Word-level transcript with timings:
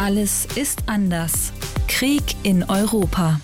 Alles 0.00 0.46
ist 0.54 0.84
anders. 0.86 1.52
Krieg 1.88 2.22
in 2.44 2.62
Europa. 2.62 3.40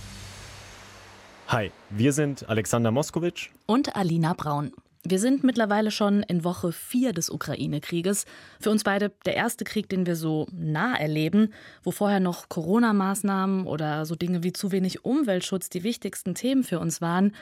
Hi, 1.49 1.73
wir 1.91 2.13
sind 2.13 2.49
Alexander 2.49 2.93
Moskowitsch 2.93 3.51
und 3.67 3.97
Alina 3.97 4.35
Braun. 4.35 4.71
Wir 5.03 5.19
sind 5.19 5.43
mittlerweile 5.43 5.91
schon 5.91 6.23
in 6.23 6.45
Woche 6.45 6.71
4 6.71 7.13
des 7.13 7.29
Ukraine-Krieges. 7.29 8.25
Für 8.61 8.71
uns 8.71 8.85
beide 8.85 9.11
der 9.27 9.35
erste 9.35 9.65
Krieg, 9.65 9.89
den 9.89 10.07
wir 10.07 10.15
so 10.15 10.47
nah 10.53 10.95
erleben, 10.95 11.53
wo 11.83 11.91
vorher 11.91 12.21
noch 12.21 12.49
Corona-Maßnahmen 12.49 13.67
oder 13.67 14.07
so 14.07 14.15
Dinge 14.15 14.45
wie 14.45 14.53
zu 14.53 14.71
wenig 14.71 15.05
Umweltschutz 15.05 15.71
die 15.71 15.83
wichtigsten 15.83 16.37
Themen 16.37 16.63
für 16.63 16.79
uns 16.79 17.01
waren. 17.01 17.35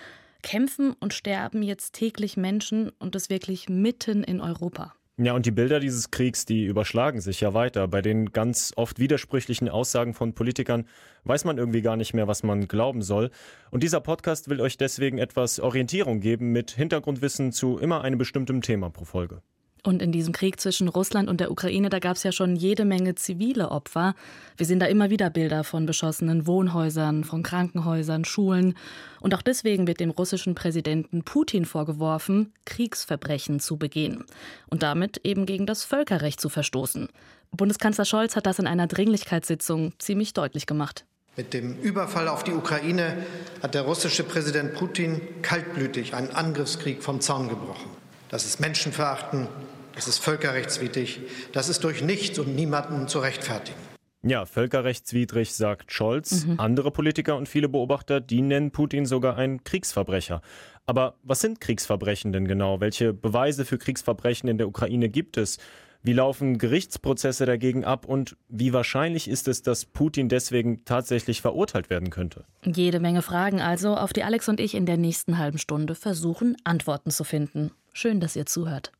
Kämpfen 0.42 0.94
und 0.98 1.12
sterben 1.12 1.62
jetzt 1.62 1.92
täglich 1.92 2.38
Menschen 2.38 2.88
und 2.98 3.14
das 3.14 3.28
wirklich 3.28 3.68
mitten 3.68 4.24
in 4.24 4.40
Europa. 4.40 4.94
Ja, 5.24 5.34
und 5.34 5.46
die 5.46 5.52
Bilder 5.52 5.78
dieses 5.78 6.10
Kriegs, 6.10 6.46
die 6.46 6.64
überschlagen 6.64 7.20
sich 7.20 7.40
ja 7.40 7.54
weiter. 7.54 7.86
Bei 7.86 8.02
den 8.02 8.32
ganz 8.32 8.72
oft 8.74 8.98
widersprüchlichen 8.98 9.68
Aussagen 9.68 10.14
von 10.14 10.34
Politikern 10.34 10.84
weiß 11.22 11.44
man 11.44 11.58
irgendwie 11.58 11.80
gar 11.80 11.96
nicht 11.96 12.12
mehr, 12.12 12.26
was 12.26 12.42
man 12.42 12.66
glauben 12.66 13.02
soll. 13.02 13.30
Und 13.70 13.84
dieser 13.84 14.00
Podcast 14.00 14.48
will 14.48 14.60
euch 14.60 14.78
deswegen 14.78 15.18
etwas 15.18 15.60
Orientierung 15.60 16.18
geben 16.18 16.50
mit 16.50 16.72
Hintergrundwissen 16.72 17.52
zu 17.52 17.78
immer 17.78 18.02
einem 18.02 18.18
bestimmten 18.18 18.62
Thema 18.62 18.90
pro 18.90 19.04
Folge. 19.04 19.42
Und 19.84 20.00
in 20.00 20.12
diesem 20.12 20.32
Krieg 20.32 20.60
zwischen 20.60 20.86
Russland 20.86 21.28
und 21.28 21.40
der 21.40 21.50
Ukraine, 21.50 21.88
da 21.88 21.98
gab 21.98 22.16
es 22.16 22.22
ja 22.22 22.30
schon 22.30 22.54
jede 22.54 22.84
Menge 22.84 23.16
zivile 23.16 23.72
Opfer. 23.72 24.14
Wir 24.56 24.64
sehen 24.64 24.78
da 24.78 24.86
immer 24.86 25.10
wieder 25.10 25.28
Bilder 25.28 25.64
von 25.64 25.86
beschossenen 25.86 26.46
Wohnhäusern, 26.46 27.24
von 27.24 27.42
Krankenhäusern, 27.42 28.24
Schulen. 28.24 28.76
Und 29.20 29.34
auch 29.34 29.42
deswegen 29.42 29.88
wird 29.88 29.98
dem 29.98 30.10
russischen 30.10 30.54
Präsidenten 30.54 31.24
Putin 31.24 31.64
vorgeworfen, 31.64 32.52
Kriegsverbrechen 32.64 33.58
zu 33.58 33.76
begehen 33.76 34.24
und 34.70 34.84
damit 34.84 35.20
eben 35.24 35.46
gegen 35.46 35.66
das 35.66 35.82
Völkerrecht 35.82 36.40
zu 36.40 36.48
verstoßen. 36.48 37.08
Bundeskanzler 37.50 38.04
Scholz 38.04 38.36
hat 38.36 38.46
das 38.46 38.60
in 38.60 38.68
einer 38.68 38.86
Dringlichkeitssitzung 38.86 39.94
ziemlich 39.98 40.32
deutlich 40.32 40.66
gemacht. 40.66 41.04
Mit 41.36 41.54
dem 41.54 41.76
Überfall 41.78 42.28
auf 42.28 42.44
die 42.44 42.52
Ukraine 42.52 43.16
hat 43.62 43.74
der 43.74 43.82
russische 43.82 44.22
Präsident 44.22 44.74
Putin 44.74 45.20
kaltblütig 45.42 46.14
einen 46.14 46.30
Angriffskrieg 46.30 47.02
vom 47.02 47.20
Zaun 47.20 47.48
gebrochen. 47.48 47.90
Das 48.28 48.46
ist 48.46 48.60
Menschenverachten, 48.60 49.46
das 49.94 50.08
ist 50.08 50.18
völkerrechtswidrig, 50.18 51.20
das 51.52 51.68
ist 51.68 51.84
durch 51.84 52.02
nichts 52.02 52.38
und 52.38 52.54
niemanden 52.54 53.08
zu 53.08 53.18
rechtfertigen. 53.18 53.78
Ja, 54.24 54.46
völkerrechtswidrig, 54.46 55.52
sagt 55.52 55.90
Scholz. 55.92 56.46
Mhm. 56.46 56.60
Andere 56.60 56.92
Politiker 56.92 57.36
und 57.36 57.48
viele 57.48 57.68
Beobachter, 57.68 58.20
die 58.20 58.40
nennen 58.40 58.70
Putin 58.70 59.04
sogar 59.04 59.36
einen 59.36 59.64
Kriegsverbrecher. 59.64 60.42
Aber 60.86 61.16
was 61.24 61.40
sind 61.40 61.60
Kriegsverbrechen 61.60 62.32
denn 62.32 62.46
genau? 62.46 62.80
Welche 62.80 63.12
Beweise 63.12 63.64
für 63.64 63.78
Kriegsverbrechen 63.78 64.48
in 64.48 64.58
der 64.58 64.68
Ukraine 64.68 65.08
gibt 65.08 65.36
es? 65.36 65.58
Wie 66.04 66.12
laufen 66.12 66.58
Gerichtsprozesse 66.58 67.46
dagegen 67.46 67.84
ab 67.84 68.06
und 68.06 68.36
wie 68.48 68.72
wahrscheinlich 68.72 69.28
ist 69.28 69.46
es, 69.46 69.62
dass 69.62 69.84
Putin 69.84 70.28
deswegen 70.28 70.84
tatsächlich 70.84 71.40
verurteilt 71.40 71.90
werden 71.90 72.10
könnte? 72.10 72.44
Jede 72.64 72.98
Menge 72.98 73.22
Fragen 73.22 73.60
also, 73.60 73.96
auf 73.96 74.12
die 74.12 74.24
Alex 74.24 74.48
und 74.48 74.58
ich 74.58 74.74
in 74.74 74.86
der 74.86 74.96
nächsten 74.96 75.38
halben 75.38 75.58
Stunde 75.58 75.94
versuchen, 75.94 76.56
Antworten 76.64 77.12
zu 77.12 77.22
finden. 77.22 77.70
Schön, 77.92 78.18
dass 78.18 78.34
ihr 78.34 78.46
zuhört. 78.46 78.90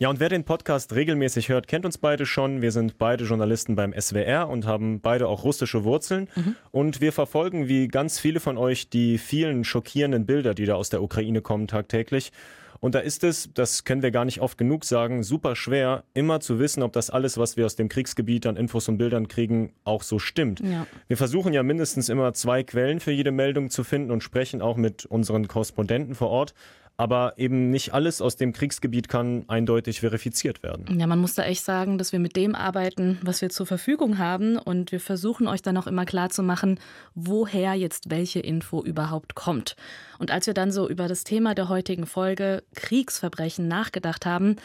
Ja, 0.00 0.08
und 0.08 0.18
wer 0.18 0.28
den 0.28 0.42
Podcast 0.42 0.92
regelmäßig 0.92 1.50
hört, 1.50 1.68
kennt 1.68 1.84
uns 1.84 1.98
beide 1.98 2.26
schon. 2.26 2.62
Wir 2.62 2.72
sind 2.72 2.98
beide 2.98 3.24
Journalisten 3.24 3.76
beim 3.76 3.94
SWR 3.96 4.48
und 4.48 4.66
haben 4.66 5.00
beide 5.00 5.28
auch 5.28 5.44
russische 5.44 5.84
Wurzeln. 5.84 6.28
Mhm. 6.34 6.56
Und 6.72 7.00
wir 7.00 7.12
verfolgen, 7.12 7.68
wie 7.68 7.86
ganz 7.86 8.18
viele 8.18 8.40
von 8.40 8.58
euch, 8.58 8.88
die 8.88 9.18
vielen 9.18 9.62
schockierenden 9.62 10.26
Bilder, 10.26 10.52
die 10.54 10.64
da 10.64 10.74
aus 10.74 10.90
der 10.90 11.00
Ukraine 11.00 11.42
kommen 11.42 11.68
tagtäglich. 11.68 12.32
Und 12.80 12.96
da 12.96 12.98
ist 12.98 13.22
es, 13.22 13.48
das 13.54 13.84
können 13.84 14.02
wir 14.02 14.10
gar 14.10 14.24
nicht 14.24 14.40
oft 14.40 14.58
genug 14.58 14.84
sagen, 14.84 15.22
super 15.22 15.54
schwer, 15.54 16.02
immer 16.12 16.40
zu 16.40 16.58
wissen, 16.58 16.82
ob 16.82 16.92
das 16.92 17.08
alles, 17.08 17.38
was 17.38 17.56
wir 17.56 17.64
aus 17.64 17.76
dem 17.76 17.88
Kriegsgebiet 17.88 18.46
an 18.46 18.56
Infos 18.56 18.88
und 18.88 18.98
Bildern 18.98 19.28
kriegen, 19.28 19.72
auch 19.84 20.02
so 20.02 20.18
stimmt. 20.18 20.60
Ja. 20.60 20.86
Wir 21.06 21.16
versuchen 21.16 21.54
ja 21.54 21.62
mindestens 21.62 22.08
immer 22.08 22.34
zwei 22.34 22.62
Quellen 22.62 22.98
für 23.00 23.12
jede 23.12 23.30
Meldung 23.30 23.70
zu 23.70 23.84
finden 23.84 24.10
und 24.10 24.22
sprechen 24.22 24.60
auch 24.60 24.76
mit 24.76 25.06
unseren 25.06 25.48
Korrespondenten 25.48 26.14
vor 26.14 26.28
Ort 26.28 26.52
aber 26.96 27.34
eben 27.38 27.70
nicht 27.70 27.92
alles 27.92 28.20
aus 28.20 28.36
dem 28.36 28.52
Kriegsgebiet 28.52 29.08
kann 29.08 29.44
eindeutig 29.48 30.00
verifiziert 30.00 30.62
werden. 30.62 30.98
Ja, 30.98 31.06
man 31.06 31.18
muss 31.18 31.34
da 31.34 31.44
echt 31.44 31.64
sagen, 31.64 31.98
dass 31.98 32.12
wir 32.12 32.20
mit 32.20 32.36
dem 32.36 32.54
arbeiten, 32.54 33.18
was 33.22 33.40
wir 33.42 33.50
zur 33.50 33.66
Verfügung 33.66 34.18
haben 34.18 34.56
und 34.56 34.92
wir 34.92 35.00
versuchen 35.00 35.48
euch 35.48 35.62
dann 35.62 35.76
auch 35.76 35.86
immer 35.86 36.04
klar 36.04 36.30
zu 36.30 36.42
machen, 36.42 36.78
woher 37.14 37.74
jetzt 37.74 38.10
welche 38.10 38.40
Info 38.40 38.82
überhaupt 38.82 39.34
kommt. 39.34 39.74
Und 40.18 40.30
als 40.30 40.46
wir 40.46 40.54
dann 40.54 40.70
so 40.70 40.88
über 40.88 41.08
das 41.08 41.24
Thema 41.24 41.54
der 41.54 41.68
heutigen 41.68 42.06
Folge 42.06 42.62
Kriegsverbrechen 42.76 43.66
nachgedacht 43.66 44.24
haben, 44.24 44.56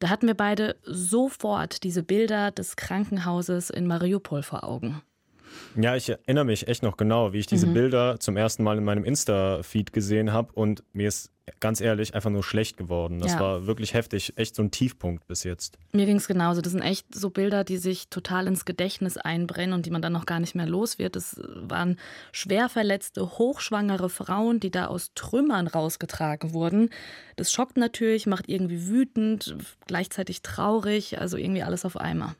da 0.00 0.08
hatten 0.08 0.26
wir 0.26 0.34
beide 0.34 0.76
sofort 0.84 1.84
diese 1.84 2.02
Bilder 2.02 2.50
des 2.50 2.76
Krankenhauses 2.76 3.70
in 3.70 3.86
Mariupol 3.86 4.42
vor 4.42 4.64
Augen. 4.64 5.02
Ja, 5.76 5.96
ich 5.96 6.08
erinnere 6.08 6.44
mich 6.44 6.68
echt 6.68 6.82
noch 6.82 6.96
genau, 6.96 7.32
wie 7.32 7.38
ich 7.38 7.46
diese 7.46 7.66
mhm. 7.66 7.74
Bilder 7.74 8.20
zum 8.20 8.36
ersten 8.36 8.62
Mal 8.62 8.78
in 8.78 8.84
meinem 8.84 9.04
Insta-Feed 9.04 9.92
gesehen 9.92 10.32
habe 10.32 10.52
und 10.52 10.84
mir 10.92 11.08
ist 11.08 11.30
ganz 11.60 11.80
ehrlich 11.80 12.14
einfach 12.14 12.30
nur 12.30 12.42
schlecht 12.42 12.76
geworden. 12.76 13.18
Das 13.20 13.32
ja. 13.32 13.40
war 13.40 13.66
wirklich 13.66 13.92
heftig, 13.92 14.32
echt 14.36 14.54
so 14.54 14.62
ein 14.62 14.70
Tiefpunkt 14.70 15.26
bis 15.26 15.44
jetzt. 15.44 15.78
Mir 15.92 16.06
ging 16.06 16.16
es 16.16 16.26
genauso. 16.26 16.60
Das 16.62 16.72
sind 16.72 16.80
echt 16.80 17.14
so 17.14 17.30
Bilder, 17.30 17.64
die 17.64 17.76
sich 17.76 18.08
total 18.08 18.46
ins 18.46 18.64
Gedächtnis 18.64 19.18
einbrennen 19.18 19.74
und 19.74 19.84
die 19.84 19.90
man 19.90 20.00
dann 20.00 20.12
noch 20.12 20.26
gar 20.26 20.40
nicht 20.40 20.54
mehr 20.54 20.66
los 20.66 20.98
wird. 20.98 21.16
Das 21.16 21.40
waren 21.54 21.98
schwer 22.32 22.68
verletzte, 22.68 23.38
hochschwangere 23.38 24.08
Frauen, 24.08 24.58
die 24.60 24.70
da 24.70 24.86
aus 24.86 25.12
Trümmern 25.14 25.66
rausgetragen 25.66 26.54
wurden. 26.54 26.88
Das 27.36 27.52
schockt 27.52 27.76
natürlich, 27.76 28.26
macht 28.26 28.48
irgendwie 28.48 28.86
wütend, 28.86 29.56
gleichzeitig 29.86 30.42
traurig, 30.42 31.18
also 31.20 31.36
irgendwie 31.36 31.62
alles 31.62 31.84
auf 31.84 31.96
einmal. 31.96 32.34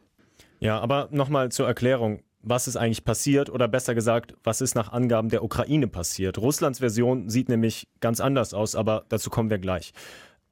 Ja, 0.60 0.80
aber 0.80 1.08
nochmal 1.10 1.52
zur 1.52 1.66
Erklärung 1.66 2.22
was 2.44 2.68
ist 2.68 2.76
eigentlich 2.76 3.04
passiert 3.04 3.50
oder 3.50 3.68
besser 3.68 3.94
gesagt, 3.94 4.34
was 4.44 4.60
ist 4.60 4.74
nach 4.74 4.92
Angaben 4.92 5.30
der 5.30 5.42
Ukraine 5.42 5.88
passiert. 5.88 6.38
Russlands 6.38 6.78
Version 6.78 7.28
sieht 7.28 7.48
nämlich 7.48 7.88
ganz 8.00 8.20
anders 8.20 8.54
aus, 8.54 8.76
aber 8.76 9.04
dazu 9.08 9.30
kommen 9.30 9.50
wir 9.50 9.58
gleich. 9.58 9.92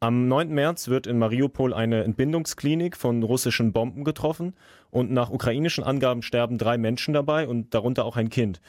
Am 0.00 0.26
9. 0.26 0.48
März 0.48 0.88
wird 0.88 1.06
in 1.06 1.18
Mariupol 1.18 1.72
eine 1.72 2.02
Entbindungsklinik 2.02 2.96
von 2.96 3.22
russischen 3.22 3.72
Bomben 3.72 4.02
getroffen 4.02 4.54
und 4.90 5.12
nach 5.12 5.30
ukrainischen 5.30 5.84
Angaben 5.84 6.22
sterben 6.22 6.58
drei 6.58 6.76
Menschen 6.76 7.14
dabei 7.14 7.46
und 7.46 7.72
darunter 7.72 8.04
auch 8.04 8.16
ein 8.16 8.28
Kind. 8.28 8.60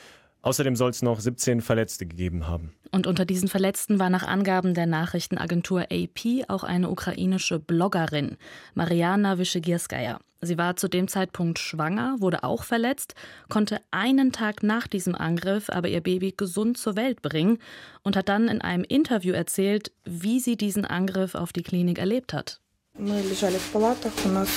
Außerdem 0.44 0.76
soll 0.76 0.92
es 0.92 1.02
noch 1.02 1.20
17 1.20 1.62
Verletzte 1.62 2.06
gegeben 2.06 2.48
haben. 2.48 2.74
Und 2.92 3.08
unter 3.08 3.26
diesen 3.26 3.48
Verletzten 3.48 3.98
war 3.98 4.09
nach 4.09 4.28
Angaben 4.28 4.74
der 4.76 4.86
Nachrichtenagentur 4.86 5.88
AP 5.92 6.44
auch 6.50 6.64
eine 6.64 6.90
ukrainische 6.90 7.59
Bloggerin, 7.59 8.38
Mariana 8.76 9.40
Wischegirskaya. 9.40 10.20
Sie 10.42 10.58
war 10.58 10.76
zu 10.76 10.90
dem 10.90 11.08
Zeitpunkt 11.08 11.58
schwanger, 11.58 12.18
wurde 12.20 12.44
auch 12.44 12.66
verletzt, 12.66 13.16
konnte 13.48 13.80
einen 13.92 14.34
Tag 14.34 14.62
nach 14.62 14.88
diesem 14.88 15.16
Angriff 15.16 15.70
aber 15.70 15.88
ihr 15.88 16.02
Baby 16.02 16.34
gesund 16.36 16.78
zur 16.78 16.98
Welt 16.98 17.22
bringen 17.22 17.59
und 18.03 18.18
hat 18.18 18.28
dann 18.28 18.50
in 18.50 18.59
einem 18.59 18.84
Interview 18.84 19.34
erzählt, 19.34 19.94
wie 20.03 20.42
sie 20.42 20.58
diesen 20.58 20.84
Angriff 20.84 21.36
auf 21.36 21.53
die 21.53 21.64
Klinik 21.64 21.98
erlebt 21.98 22.34
hat. 22.34 22.59
Wir 22.98 23.14
lagen 23.14 23.56
in 23.56 23.62
Palaten, 23.72 24.12
uns 24.38 24.50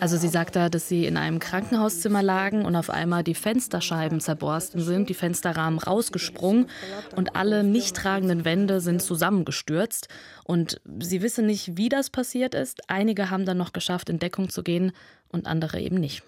also 0.00 0.16
sie 0.16 0.28
sagt 0.28 0.56
da, 0.56 0.68
dass 0.68 0.88
sie 0.88 1.06
in 1.06 1.16
einem 1.16 1.38
Krankenhauszimmer 1.38 2.22
lagen 2.22 2.64
und 2.64 2.76
auf 2.76 2.90
einmal 2.90 3.22
die 3.22 3.34
Fensterscheiben 3.34 4.20
zerborsten 4.20 4.80
sind, 4.80 5.08
die 5.08 5.14
Fensterrahmen 5.14 5.78
rausgesprungen 5.78 6.68
und 7.16 7.36
alle 7.36 7.64
nicht 7.64 7.96
tragenden 7.96 8.44
Wände 8.44 8.80
sind 8.80 9.02
zusammengestürzt. 9.02 10.08
Und 10.44 10.80
sie 11.00 11.22
wissen 11.22 11.46
nicht, 11.46 11.76
wie 11.76 11.88
das 11.88 12.10
passiert 12.10 12.54
ist. 12.54 12.88
Einige 12.88 13.30
haben 13.30 13.44
dann 13.44 13.58
noch 13.58 13.72
geschafft, 13.72 14.08
in 14.08 14.18
Deckung 14.18 14.48
zu 14.48 14.62
gehen 14.62 14.92
und 15.28 15.46
andere 15.46 15.80
eben 15.80 15.96
nicht. 15.96 16.22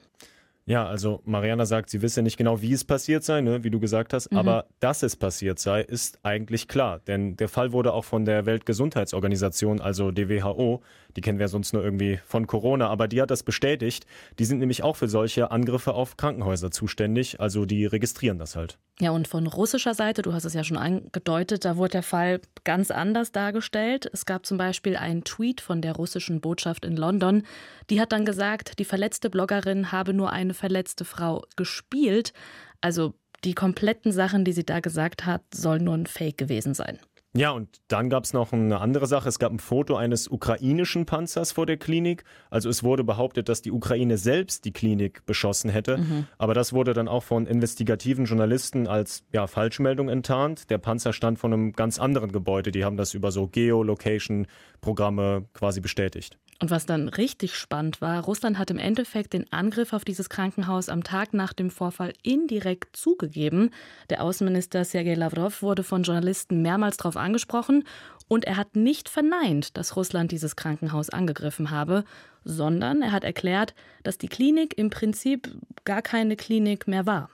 Ja, 0.71 0.87
also 0.87 1.21
Mariana 1.25 1.67
sagt, 1.67 1.91
sie 1.91 2.01
wisse 2.01 2.23
nicht 2.23 2.37
genau, 2.37 2.63
wie 2.63 2.73
es 2.73 2.85
passiert 2.85 3.25
sei, 3.25 3.41
ne, 3.41 3.65
wie 3.65 3.71
du 3.71 3.81
gesagt 3.81 4.13
hast, 4.13 4.31
mhm. 4.31 4.39
aber 4.39 4.67
dass 4.79 5.03
es 5.03 5.17
passiert 5.17 5.59
sei, 5.59 5.81
ist 5.81 6.21
eigentlich 6.23 6.69
klar. 6.69 7.01
Denn 7.09 7.37
der 7.37 7.49
Fall 7.49 7.73
wurde 7.73 7.93
auch 7.93 8.05
von 8.05 8.25
der 8.25 8.47
Weltgesundheitsorganisation, 8.47 9.81
also 9.81 10.13
DWHO, 10.13 10.81
die 11.17 11.23
kennen 11.23 11.41
wir 11.41 11.49
sonst 11.49 11.73
nur 11.73 11.83
irgendwie 11.83 12.21
von 12.25 12.47
Corona, 12.47 12.87
aber 12.87 13.09
die 13.09 13.21
hat 13.21 13.33
das 13.33 13.43
bestätigt. 13.43 14.07
Die 14.39 14.45
sind 14.45 14.61
nämlich 14.61 14.85
auch 14.85 14.95
für 14.95 15.09
solche 15.09 15.51
Angriffe 15.51 15.93
auf 15.93 16.17
Krankenhäuser 16.17 16.71
zuständig, 16.71 17.41
also 17.41 17.65
die 17.65 17.85
registrieren 17.87 18.39
das 18.39 18.55
halt. 18.55 18.79
Ja, 19.01 19.13
und 19.13 19.27
von 19.27 19.47
russischer 19.47 19.95
Seite, 19.95 20.21
du 20.21 20.35
hast 20.35 20.45
es 20.45 20.53
ja 20.53 20.63
schon 20.63 20.77
angedeutet, 20.77 21.65
da 21.65 21.79
wurde 21.79 21.93
der 21.93 22.03
Fall 22.03 22.41
ganz 22.65 22.91
anders 22.91 23.33
dargestellt. 23.33 24.11
Es 24.13 24.27
gab 24.27 24.45
zum 24.45 24.59
Beispiel 24.59 24.95
einen 24.95 25.25
Tweet 25.25 25.63
von 25.63 25.81
der 25.81 25.95
russischen 25.95 26.43
Botschaft 26.43 26.85
in 26.85 26.99
London. 26.99 27.45
Die 27.89 27.99
hat 27.99 28.13
dann 28.13 28.27
gesagt, 28.27 28.79
die 28.79 28.85
verletzte 28.85 29.31
Bloggerin 29.31 29.91
habe 29.91 30.13
nur 30.13 30.33
eine 30.33 30.53
verletzte 30.61 31.05
Frau 31.05 31.45
gespielt. 31.57 32.33
Also 32.81 33.15
die 33.45 33.55
kompletten 33.55 34.13
Sachen, 34.13 34.45
die 34.45 34.53
sie 34.53 34.65
da 34.65 34.81
gesagt 34.81 35.27
hat, 35.27 35.43
sollen 35.53 35.85
nur 35.85 35.95
ein 35.95 36.07
Fake 36.07 36.39
gewesen 36.39 36.75
sein. 36.75 36.99
Ja, 37.33 37.53
und 37.53 37.81
dann 37.87 38.11
gab 38.11 38.25
es 38.25 38.33
noch 38.33 38.53
eine 38.53 38.81
andere 38.81 39.07
Sache. 39.07 39.29
Es 39.29 39.39
gab 39.39 39.53
ein 39.53 39.61
Foto 39.61 39.95
eines 39.95 40.27
ukrainischen 40.27 41.07
Panzers 41.07 41.53
vor 41.53 41.65
der 41.65 41.77
Klinik. 41.77 42.25
Also 42.51 42.69
es 42.69 42.83
wurde 42.83 43.05
behauptet, 43.05 43.49
dass 43.49 43.63
die 43.63 43.71
Ukraine 43.71 44.19
selbst 44.19 44.65
die 44.65 44.73
Klinik 44.73 45.25
beschossen 45.27 45.71
hätte. 45.71 45.99
Mhm. 45.99 46.27
Aber 46.39 46.55
das 46.55 46.73
wurde 46.73 46.93
dann 46.93 47.07
auch 47.07 47.23
von 47.23 47.47
investigativen 47.47 48.25
Journalisten 48.25 48.89
als 48.89 49.23
ja, 49.33 49.47
Falschmeldung 49.47 50.09
enttarnt. 50.09 50.71
Der 50.71 50.79
Panzer 50.79 51.13
stand 51.13 51.39
vor 51.39 51.53
einem 51.53 51.73
ganz 51.73 52.01
anderen 52.01 52.33
Gebäude. 52.33 52.73
Die 52.73 52.85
haben 52.85 52.97
das 52.97 53.15
über 53.15 53.31
so 53.31 53.47
Geolocation-Programme 53.47 55.45
quasi 55.53 55.81
bestätigt. 55.81 56.37
Und 56.63 56.71
was 56.71 56.85
dann 56.85 57.09
richtig 57.09 57.55
spannend 57.55 58.03
war, 58.03 58.23
Russland 58.23 58.59
hat 58.59 58.71
im 58.71 58.79
Endeffekt 58.79 59.33
den 59.33 59.51
Angriff 59.51 59.95
auf 59.95 60.05
dieses 60.05 60.29
Krankenhaus 60.29 60.91
am 60.91 61.03
Tag 61.03 61.33
nach 61.33 61.55
dem 61.55 61.71
Vorfall 61.71 62.13
indirekt 62.23 62.97
zugegeben. 62.97 63.71
Der 64.11 64.23
Außenminister 64.23 64.85
Sergei 64.85 65.15
Lavrov 65.15 65.63
wurde 65.63 65.83
von 65.83 66.03
Journalisten 66.03 66.61
mehrmals 66.61 66.99
darauf 66.99 67.17
angesprochen 67.21 67.85
und 68.29 68.45
er 68.45 68.57
hat 68.57 68.77
nicht 68.77 69.09
verneint, 69.09 69.77
dass 69.77 69.97
Russland 69.97 70.31
dieses 70.31 70.55
Krankenhaus 70.55 71.11
angegriffen 71.11 71.71
habe, 71.71 72.05
sondern 72.45 73.03
er 73.03 73.13
hat 73.13 73.25
erklärt, 73.25 73.75
dass 74.03 74.19
die 74.19 74.29
Klinik 74.29 74.79
im 74.79 74.91
Prinzip 74.91 75.51
gar 75.85 76.01
keine 76.01 76.37
Klinik 76.37 76.87
mehr 76.87 77.07
war. 77.07 77.29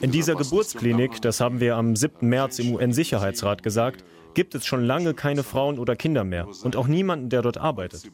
In 0.00 0.12
dieser 0.12 0.34
Geburtsklinik, 0.36 1.20
das 1.20 1.40
haben 1.40 1.60
wir 1.60 1.76
am 1.76 1.96
7. 1.96 2.28
März 2.28 2.58
im 2.60 2.74
UN-Sicherheitsrat 2.74 3.62
gesagt, 3.62 4.04
gibt 4.34 4.54
es 4.54 4.64
schon 4.64 4.84
lange 4.84 5.14
keine 5.14 5.42
Frauen 5.42 5.78
oder 5.80 5.96
Kinder 5.96 6.22
mehr 6.22 6.46
und 6.62 6.76
auch 6.76 6.86
niemanden, 6.86 7.28
der 7.28 7.42
dort 7.42 7.58
arbeitet. 7.58 8.10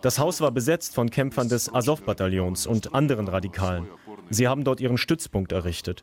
Das 0.00 0.18
Haus 0.18 0.40
war 0.40 0.50
besetzt 0.50 0.96
von 0.96 1.10
Kämpfern 1.10 1.48
des 1.48 1.72
Azov-Bataillons 1.72 2.66
und 2.66 2.92
anderen 2.92 3.28
Radikalen. 3.28 3.86
Sie 4.30 4.48
haben 4.48 4.64
dort 4.64 4.80
ihren 4.80 4.98
Stützpunkt 4.98 5.52
errichtet. 5.52 6.02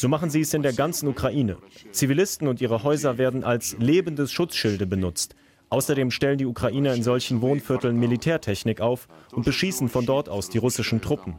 So 0.00 0.08
machen 0.08 0.30
sie 0.30 0.40
es 0.40 0.54
in 0.54 0.62
der 0.62 0.72
ganzen 0.72 1.08
Ukraine. 1.08 1.58
Zivilisten 1.92 2.48
und 2.48 2.62
ihre 2.62 2.84
Häuser 2.84 3.18
werden 3.18 3.44
als 3.44 3.76
lebendes 3.78 4.32
Schutzschilde 4.32 4.86
benutzt. 4.86 5.34
Außerdem 5.68 6.10
stellen 6.10 6.38
die 6.38 6.46
Ukrainer 6.46 6.94
in 6.94 7.02
solchen 7.02 7.42
Wohnvierteln 7.42 7.98
Militärtechnik 7.98 8.80
auf 8.80 9.08
und 9.30 9.44
beschießen 9.44 9.90
von 9.90 10.06
dort 10.06 10.30
aus 10.30 10.48
die 10.48 10.56
russischen 10.56 11.02
Truppen. 11.02 11.34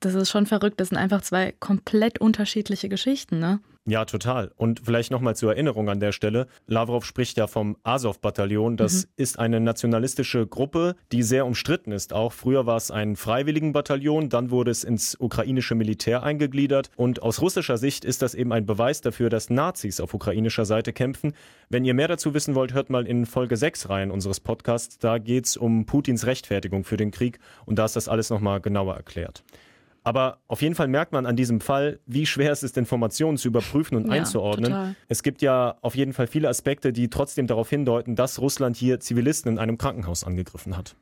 Das 0.00 0.14
ist 0.14 0.28
schon 0.28 0.46
verrückt. 0.46 0.80
Das 0.80 0.88
sind 0.88 0.98
einfach 0.98 1.22
zwei 1.22 1.54
komplett 1.60 2.20
unterschiedliche 2.20 2.88
Geschichten, 2.88 3.38
ne? 3.38 3.60
Ja, 3.86 4.06
total. 4.06 4.50
Und 4.56 4.80
vielleicht 4.82 5.10
nochmal 5.10 5.36
zur 5.36 5.52
Erinnerung 5.52 5.90
an 5.90 6.00
der 6.00 6.12
Stelle. 6.12 6.46
Lavrov 6.66 7.04
spricht 7.04 7.36
ja 7.36 7.46
vom 7.46 7.76
Azov-Bataillon. 7.82 8.78
Das 8.78 9.04
mhm. 9.04 9.10
ist 9.16 9.38
eine 9.38 9.60
nationalistische 9.60 10.46
Gruppe, 10.46 10.96
die 11.12 11.22
sehr 11.22 11.44
umstritten 11.44 11.92
ist. 11.92 12.14
Auch 12.14 12.32
früher 12.32 12.64
war 12.64 12.78
es 12.78 12.90
ein 12.90 13.14
Freiwilligenbataillon, 13.14 14.30
dann 14.30 14.50
wurde 14.50 14.70
es 14.70 14.84
ins 14.84 15.20
ukrainische 15.20 15.74
Militär 15.74 16.22
eingegliedert. 16.22 16.90
Und 16.96 17.20
aus 17.20 17.42
russischer 17.42 17.76
Sicht 17.76 18.06
ist 18.06 18.22
das 18.22 18.34
eben 18.34 18.54
ein 18.54 18.64
Beweis 18.64 19.02
dafür, 19.02 19.28
dass 19.28 19.50
Nazis 19.50 20.00
auf 20.00 20.14
ukrainischer 20.14 20.64
Seite 20.64 20.94
kämpfen. 20.94 21.34
Wenn 21.68 21.84
ihr 21.84 21.92
mehr 21.92 22.08
dazu 22.08 22.32
wissen 22.32 22.54
wollt, 22.54 22.72
hört 22.72 22.88
mal 22.88 23.06
in 23.06 23.26
Folge 23.26 23.58
6 23.58 23.90
rein 23.90 24.10
unseres 24.10 24.40
Podcasts. 24.40 24.96
Da 24.98 25.18
geht 25.18 25.44
es 25.44 25.58
um 25.58 25.84
Putins 25.84 26.24
Rechtfertigung 26.24 26.84
für 26.84 26.96
den 26.96 27.10
Krieg 27.10 27.38
und 27.66 27.78
da 27.78 27.84
ist 27.84 27.96
das 27.96 28.08
alles 28.08 28.30
nochmal 28.30 28.62
genauer 28.62 28.96
erklärt. 28.96 29.44
Aber 30.06 30.38
auf 30.48 30.60
jeden 30.60 30.74
Fall 30.74 30.86
merkt 30.86 31.12
man 31.12 31.24
an 31.24 31.34
diesem 31.34 31.62
Fall, 31.62 31.98
wie 32.04 32.26
schwer 32.26 32.52
es 32.52 32.62
ist, 32.62 32.76
Informationen 32.76 33.38
zu 33.38 33.48
überprüfen 33.48 33.96
und 33.96 34.06
ja, 34.06 34.12
einzuordnen. 34.12 34.70
Total. 34.70 34.96
Es 35.08 35.22
gibt 35.22 35.40
ja 35.40 35.76
auf 35.80 35.96
jeden 35.96 36.12
Fall 36.12 36.26
viele 36.26 36.50
Aspekte, 36.50 36.92
die 36.92 37.08
trotzdem 37.08 37.46
darauf 37.46 37.70
hindeuten, 37.70 38.14
dass 38.14 38.38
Russland 38.38 38.76
hier 38.76 39.00
Zivilisten 39.00 39.52
in 39.52 39.58
einem 39.58 39.78
Krankenhaus 39.78 40.22
angegriffen 40.22 40.76
hat. 40.76 40.94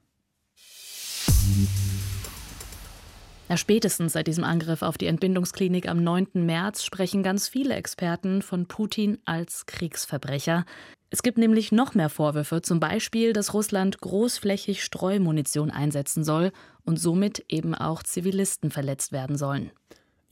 Ja, 3.49 3.57
spätestens 3.57 4.13
seit 4.13 4.29
diesem 4.29 4.45
Angriff 4.45 4.83
auf 4.83 4.97
die 4.97 5.07
Entbindungsklinik 5.07 5.89
am 5.89 6.03
9. 6.03 6.29
März 6.35 6.85
sprechen 6.85 7.25
ganz 7.25 7.49
viele 7.49 7.75
Experten 7.75 8.41
von 8.41 8.67
Putin 8.67 9.19
als 9.25 9.67
Kriegsverbrecher. 9.67 10.65
Es 11.13 11.23
gibt 11.23 11.37
nämlich 11.37 11.73
noch 11.73 11.95
mehr 11.95 12.09
Vorwürfe, 12.09 12.63
zum 12.63 12.81
Beispiel, 12.81 13.35
dass 13.35 13.53
Russland 13.53 14.01
großflächig 14.01 14.83
Streumunition 14.83 15.71
einsetzen 15.71 16.25
soll 16.25 16.53
und 16.87 16.99
somit 16.99 17.45
eben 17.51 17.75
auch 17.75 18.03
Zivilisten 18.03 18.71
verletzt 18.71 19.13
werden 19.13 19.37
sollen. 19.37 19.73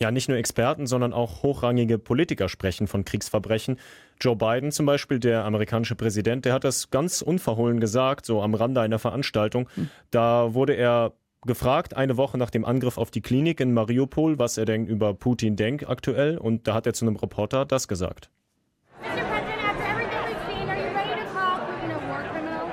Ja, 0.01 0.11
nicht 0.11 0.31
nur 0.31 0.39
Experten, 0.39 0.87
sondern 0.87 1.13
auch 1.13 1.43
hochrangige 1.43 1.99
Politiker 1.99 2.49
sprechen 2.49 2.87
von 2.87 3.05
Kriegsverbrechen. 3.05 3.79
Joe 4.23 4.35
Biden 4.37 4.73
zum 4.73 4.87
Beispiel, 4.87 5.21
der 5.21 5.45
amerikanische 5.45 5.97
Präsident, 5.97 6.47
der 6.47 6.55
hat 6.55 6.65
das 6.65 6.91
ganz 6.91 7.21
unverhohlen 7.21 7.79
gesagt, 7.79 8.25
so 8.25 8.41
am 8.41 8.55
Rande 8.55 8.81
einer 8.81 8.99
Veranstaltung. 8.99 9.69
Hm. 9.75 9.91
Da 10.11 10.55
wurde 10.55 10.73
er 10.73 11.13
gefragt, 11.43 11.95
eine 11.95 12.17
Woche 12.17 12.39
nach 12.39 12.49
dem 12.49 12.65
Angriff 12.65 12.97
auf 12.97 13.11
die 13.11 13.21
Klinik 13.21 13.61
in 13.61 13.75
Mariupol, 13.75 14.39
was 14.39 14.57
er 14.57 14.65
denn 14.65 14.87
über 14.87 15.13
Putin 15.13 15.57
denkt 15.57 15.87
aktuell. 15.87 16.39
Und 16.39 16.67
da 16.67 16.73
hat 16.73 16.87
er 16.87 16.95
zu 16.95 17.05
einem 17.05 17.17
Reporter 17.17 17.67
das 17.67 17.87
gesagt. 17.87 18.31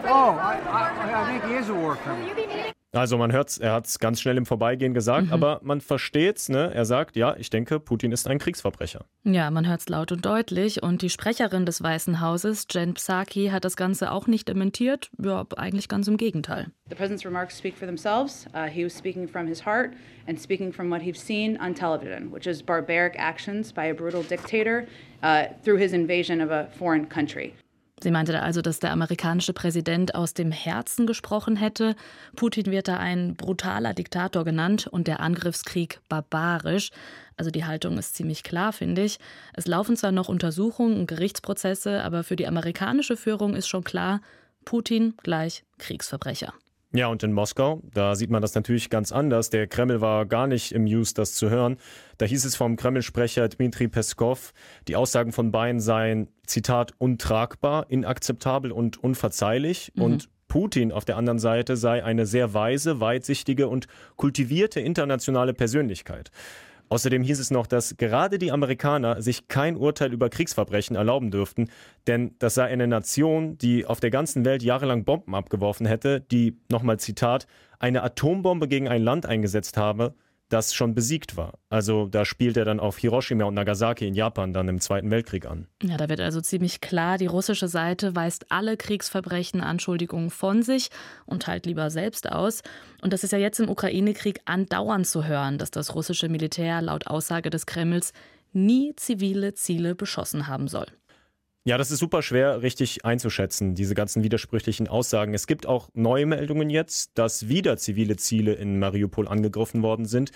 Oh, 0.09 0.31
I, 0.31 0.55
I, 0.57 0.91
I 1.13 1.25
think 1.27 1.43
he 1.45 1.46
is 1.46 1.46
a 1.46 1.46
war 1.46 1.46
criminal. 1.46 1.46
Also 2.93 3.17
man 3.17 3.31
hört 3.31 3.57
er 3.59 3.73
hat 3.73 3.85
es 3.85 3.99
ganz 3.99 4.21
schnell 4.21 4.37
im 4.37 4.45
Vorbeigehen 4.45 4.93
gesagt, 4.93 5.27
mhm. 5.27 5.33
aber 5.33 5.59
man 5.63 5.81
versteht's, 5.81 6.49
ne? 6.49 6.71
Er 6.73 6.85
sagt, 6.85 7.15
ja, 7.15 7.35
ich 7.37 7.49
denke, 7.49 7.79
Putin 7.79 8.11
ist 8.11 8.27
ein 8.27 8.39
Kriegsverbrecher. 8.39 9.05
Ja, 9.23 9.51
man 9.51 9.67
hört 9.67 9.81
es 9.81 9.89
laut 9.89 10.11
und 10.11 10.25
deutlich. 10.25 10.83
Und 10.83 11.01
die 11.01 11.09
Sprecherin 11.09 11.65
des 11.65 11.81
Weißen 11.81 12.21
Hauses, 12.21 12.65
Jen 12.69 12.93
Psaki, 12.93 13.49
hat 13.49 13.65
das 13.65 13.75
Ganze 13.75 14.11
auch 14.11 14.27
nicht 14.27 14.47
dementiert. 14.47 15.09
Ja, 15.21 15.45
eigentlich 15.57 15.89
ganz 15.89 16.07
im 16.07 16.17
Gegenteil. 16.17 16.67
The 16.89 16.95
president's 16.95 17.25
remarks 17.25 17.57
speak 17.57 17.75
for 17.75 17.87
themselves. 17.87 18.47
Uh, 18.53 18.69
he 18.69 18.83
was 18.83 18.95
speaking 18.95 19.27
from 19.27 19.47
his 19.47 19.65
heart 19.65 19.93
and 20.27 20.39
speaking 20.39 20.71
from 20.71 20.89
what 20.89 21.01
he's 21.01 21.19
seen 21.19 21.59
on 21.59 21.73
television, 21.73 22.31
which 22.31 22.47
is 22.47 22.63
barbaric 22.63 23.15
actions 23.17 23.73
by 23.73 23.89
a 23.89 23.93
brutal 23.93 24.23
dictator 24.23 24.87
uh, 25.21 25.47
through 25.63 25.79
his 25.79 25.93
invasion 25.93 26.39
of 26.41 26.51
a 26.51 26.69
foreign 26.77 27.05
country. 27.05 27.53
Sie 27.99 28.11
meinte 28.11 28.41
also, 28.43 28.61
dass 28.61 28.79
der 28.79 28.91
amerikanische 28.91 29.53
Präsident 29.53 30.13
aus 30.13 30.35
dem 30.35 30.51
Herzen 30.51 31.07
gesprochen 31.07 31.55
hätte. 31.55 31.95
Putin 32.35 32.67
wird 32.67 32.87
da 32.87 32.97
ein 32.97 33.35
brutaler 33.35 33.95
Diktator 33.95 34.45
genannt 34.45 34.85
und 34.85 35.07
der 35.07 35.19
Angriffskrieg 35.19 35.99
barbarisch. 36.07 36.91
Also 37.37 37.49
die 37.49 37.65
Haltung 37.65 37.97
ist 37.97 38.15
ziemlich 38.15 38.43
klar, 38.43 38.71
finde 38.71 39.03
ich. 39.03 39.17
Es 39.53 39.65
laufen 39.65 39.97
zwar 39.97 40.11
noch 40.11 40.29
Untersuchungen 40.29 40.99
und 40.99 41.07
Gerichtsprozesse, 41.07 42.03
aber 42.03 42.23
für 42.23 42.35
die 42.35 42.47
amerikanische 42.47 43.17
Führung 43.17 43.55
ist 43.55 43.67
schon 43.67 43.83
klar, 43.83 44.21
Putin 44.63 45.15
gleich 45.23 45.63
Kriegsverbrecher. 45.79 46.53
Ja, 46.93 47.07
und 47.07 47.21
in 47.21 47.33
Moskau, 47.33 47.81
da 47.93 48.15
sieht 48.15 48.29
man 48.29 48.41
das 48.41 48.55
natürlich 48.55 48.89
ganz 48.89 49.11
anders. 49.11 49.49
Der 49.49 49.67
Kreml 49.67 49.99
war 49.99 50.25
gar 50.25 50.47
nicht 50.47 50.71
im 50.71 50.85
Use, 50.85 51.13
das 51.13 51.33
zu 51.33 51.49
hören. 51.49 51.77
Da 52.17 52.25
hieß 52.25 52.45
es 52.45 52.55
vom 52.55 52.77
Kreml-Sprecher 52.77 53.49
Dmitri 53.49 53.89
Peskov, 53.89 54.53
die 54.87 54.95
Aussagen 54.95 55.33
von 55.33 55.51
beiden 55.51 55.81
seien, 55.81 56.29
Zitat, 56.45 56.93
untragbar, 56.97 57.87
inakzeptabel 57.89 58.71
und 58.71 59.03
unverzeihlich. 59.03 59.91
Mhm. 59.95 60.01
Und 60.01 60.29
Putin 60.47 60.93
auf 60.93 61.03
der 61.03 61.17
anderen 61.17 61.39
Seite 61.39 61.75
sei 61.75 62.03
eine 62.03 62.25
sehr 62.25 62.53
weise, 62.53 63.01
weitsichtige 63.01 63.67
und 63.67 63.87
kultivierte 64.15 64.79
internationale 64.79 65.53
Persönlichkeit. 65.53 66.31
Außerdem 66.89 67.21
hieß 67.23 67.39
es 67.39 67.51
noch, 67.51 67.67
dass 67.67 67.97
gerade 67.97 68.37
die 68.39 68.51
Amerikaner 68.51 69.21
sich 69.21 69.47
kein 69.47 69.75
Urteil 69.75 70.13
über 70.13 70.29
Kriegsverbrechen 70.29 70.95
erlauben 70.95 71.31
dürften, 71.31 71.69
denn 72.07 72.35
das 72.39 72.53
sei 72.53 72.65
eine 72.65 72.87
Nation, 72.87 73.57
die 73.57 73.85
auf 73.85 73.99
der 73.99 74.11
ganzen 74.11 74.45
Welt 74.45 74.63
jahrelang 74.63 75.03
Bomben 75.03 75.35
abgeworfen 75.35 75.85
hätte, 75.85 76.21
die, 76.21 76.57
nochmal 76.69 76.97
Zitat, 76.99 77.47
eine 77.79 78.03
Atombombe 78.03 78.67
gegen 78.67 78.87
ein 78.87 79.03
Land 79.03 79.25
eingesetzt 79.25 79.77
habe, 79.77 80.15
das 80.49 80.73
schon 80.73 80.95
besiegt 80.95 81.35
war. 81.35 81.59
Also 81.69 82.07
da 82.07 82.25
spielt 82.25 82.57
er 82.57 82.65
dann 82.65 82.79
auf 82.79 82.97
Hiroshima 82.97 83.45
und 83.45 83.53
Nagasaki 83.53 84.07
in 84.07 84.13
Japan 84.13 84.53
dann 84.53 84.67
im 84.67 84.79
Zweiten 84.79 85.11
Weltkrieg 85.11 85.45
an. 85.45 85.67
Ja, 85.83 85.97
da 85.97 86.07
wird 86.09 86.21
also 86.21 86.39
ziemlich 86.41 86.79
klar, 86.79 87.17
die 87.17 87.25
russische 87.25 87.67
Seite 87.67 88.15
weist 88.15 88.51
alle 88.51 88.77
Kriegsverbrechen, 88.77 89.61
Anschuldigungen 89.61 90.29
von 90.29 90.63
sich 90.63 90.89
und 91.25 91.43
teilt 91.43 91.65
lieber 91.65 91.89
selbst 91.89 92.31
aus. 92.31 92.61
Und 93.01 93.13
das 93.13 93.23
ist 93.23 93.31
ja 93.31 93.39
jetzt 93.39 93.59
im 93.59 93.69
Ukraine-Krieg 93.69 94.39
andauernd 94.45 95.05
zu 95.07 95.25
hören, 95.25 95.57
dass 95.57 95.71
das 95.71 95.95
russische 95.95 96.29
Militär 96.29 96.81
laut 96.81 97.07
Aussage 97.07 97.49
des 97.49 97.65
Kremls 97.65 98.13
nie 98.53 98.93
zivile 98.95 99.53
Ziele 99.53 99.95
beschossen 99.95 100.47
haben 100.47 100.67
soll. 100.67 100.87
Ja, 101.67 101.77
das 101.77 101.91
ist 101.91 101.99
super 101.99 102.21
schwer 102.21 102.61
richtig 102.61 103.03
einzuschätzen, 103.03 103.75
diese 103.75 103.93
ganzen 103.93 104.23
widersprüchlichen 104.23 104.87
Aussagen. 104.87 105.33
Es 105.33 105.47
gibt 105.47 105.65
auch 105.65 105.89
neue 105.93 106.25
Meldungen 106.25 106.69
jetzt, 106.69 107.17
dass 107.17 107.49
wieder 107.49 107.75
zivile 107.75 108.15
Ziele 108.15 108.53
in 108.53 108.79
Mariupol 108.79 109.27
angegriffen 109.27 109.83
worden 109.83 110.05
sind. 110.05 110.31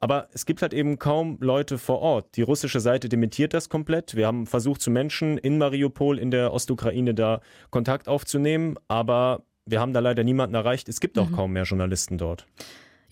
Aber 0.00 0.26
es 0.32 0.44
gibt 0.44 0.60
halt 0.60 0.74
eben 0.74 0.98
kaum 0.98 1.38
Leute 1.40 1.78
vor 1.78 2.00
Ort. 2.00 2.36
Die 2.36 2.42
russische 2.42 2.80
Seite 2.80 3.08
dementiert 3.08 3.54
das 3.54 3.68
komplett. 3.68 4.16
Wir 4.16 4.26
haben 4.26 4.44
versucht, 4.44 4.80
zu 4.80 4.90
Menschen 4.90 5.38
in 5.38 5.56
Mariupol, 5.56 6.18
in 6.18 6.32
der 6.32 6.52
Ostukraine, 6.52 7.14
da 7.14 7.42
Kontakt 7.70 8.08
aufzunehmen. 8.08 8.74
Aber 8.88 9.44
wir 9.64 9.78
haben 9.80 9.92
da 9.92 10.00
leider 10.00 10.24
niemanden 10.24 10.56
erreicht. 10.56 10.88
Es 10.88 10.98
gibt 10.98 11.16
auch 11.16 11.28
mhm. 11.28 11.36
kaum 11.36 11.52
mehr 11.52 11.62
Journalisten 11.62 12.18
dort. 12.18 12.44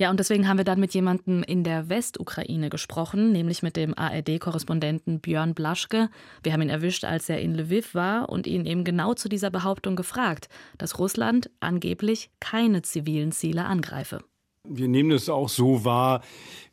Ja, 0.00 0.08
und 0.08 0.18
deswegen 0.18 0.48
haben 0.48 0.56
wir 0.56 0.64
dann 0.64 0.80
mit 0.80 0.94
jemandem 0.94 1.42
in 1.42 1.62
der 1.62 1.90
Westukraine 1.90 2.70
gesprochen, 2.70 3.32
nämlich 3.32 3.62
mit 3.62 3.76
dem 3.76 3.92
ARD-Korrespondenten 3.98 5.20
Björn 5.20 5.52
Blaschke. 5.52 6.08
Wir 6.42 6.54
haben 6.54 6.62
ihn 6.62 6.70
erwischt, 6.70 7.04
als 7.04 7.28
er 7.28 7.42
in 7.42 7.54
Lviv 7.54 7.94
war 7.94 8.30
und 8.30 8.46
ihn 8.46 8.64
eben 8.64 8.82
genau 8.84 9.12
zu 9.12 9.28
dieser 9.28 9.50
Behauptung 9.50 9.96
gefragt, 9.96 10.48
dass 10.78 10.98
Russland 10.98 11.50
angeblich 11.60 12.30
keine 12.40 12.80
zivilen 12.80 13.30
Ziele 13.30 13.66
angreife. 13.66 14.20
Wir 14.66 14.88
nehmen 14.88 15.10
es 15.10 15.28
auch 15.28 15.50
so 15.50 15.84
wahr, 15.84 16.22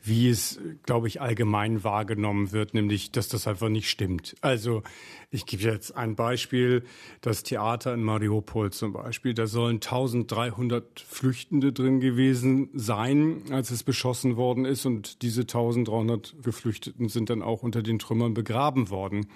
wie 0.08 0.30
es, 0.30 0.60
glaube 0.84 1.08
ich, 1.08 1.22
allgemein 1.22 1.84
wahrgenommen 1.84 2.52
wird, 2.52 2.74
nämlich, 2.74 3.12
dass 3.12 3.28
das 3.28 3.48
einfach 3.48 3.70
nicht 3.70 3.90
stimmt. 3.90 4.36
Also 4.42 4.84
ich 5.30 5.46
gebe 5.46 5.64
jetzt 5.64 5.96
ein 5.98 6.16
Beispiel, 6.16 6.84
das 7.20 7.44
Theater 7.44 7.94
in 7.94 8.02
Mariupol 8.02 8.72
zum 8.72 8.94
Beispiel. 8.94 9.34
Da 9.34 9.46
sollen 9.46 9.76
1300 9.76 11.02
Flüchtende 11.02 11.74
drin 11.74 12.00
gewesen 12.00 12.70
sein, 12.74 13.44
als 13.52 13.72
es 13.72 13.84
beschossen 13.84 14.38
worden 14.38 14.64
ist. 14.64 14.86
Und 14.86 15.22
diese 15.22 15.42
1300 15.42 16.36
Geflüchteten 16.42 17.10
sind 17.10 17.30
dann 17.30 17.42
auch 17.42 17.62
unter 17.62 17.84
den 17.84 18.00
Trümmern 18.00 18.34
begraben 18.34 18.90
worden. 18.90 19.28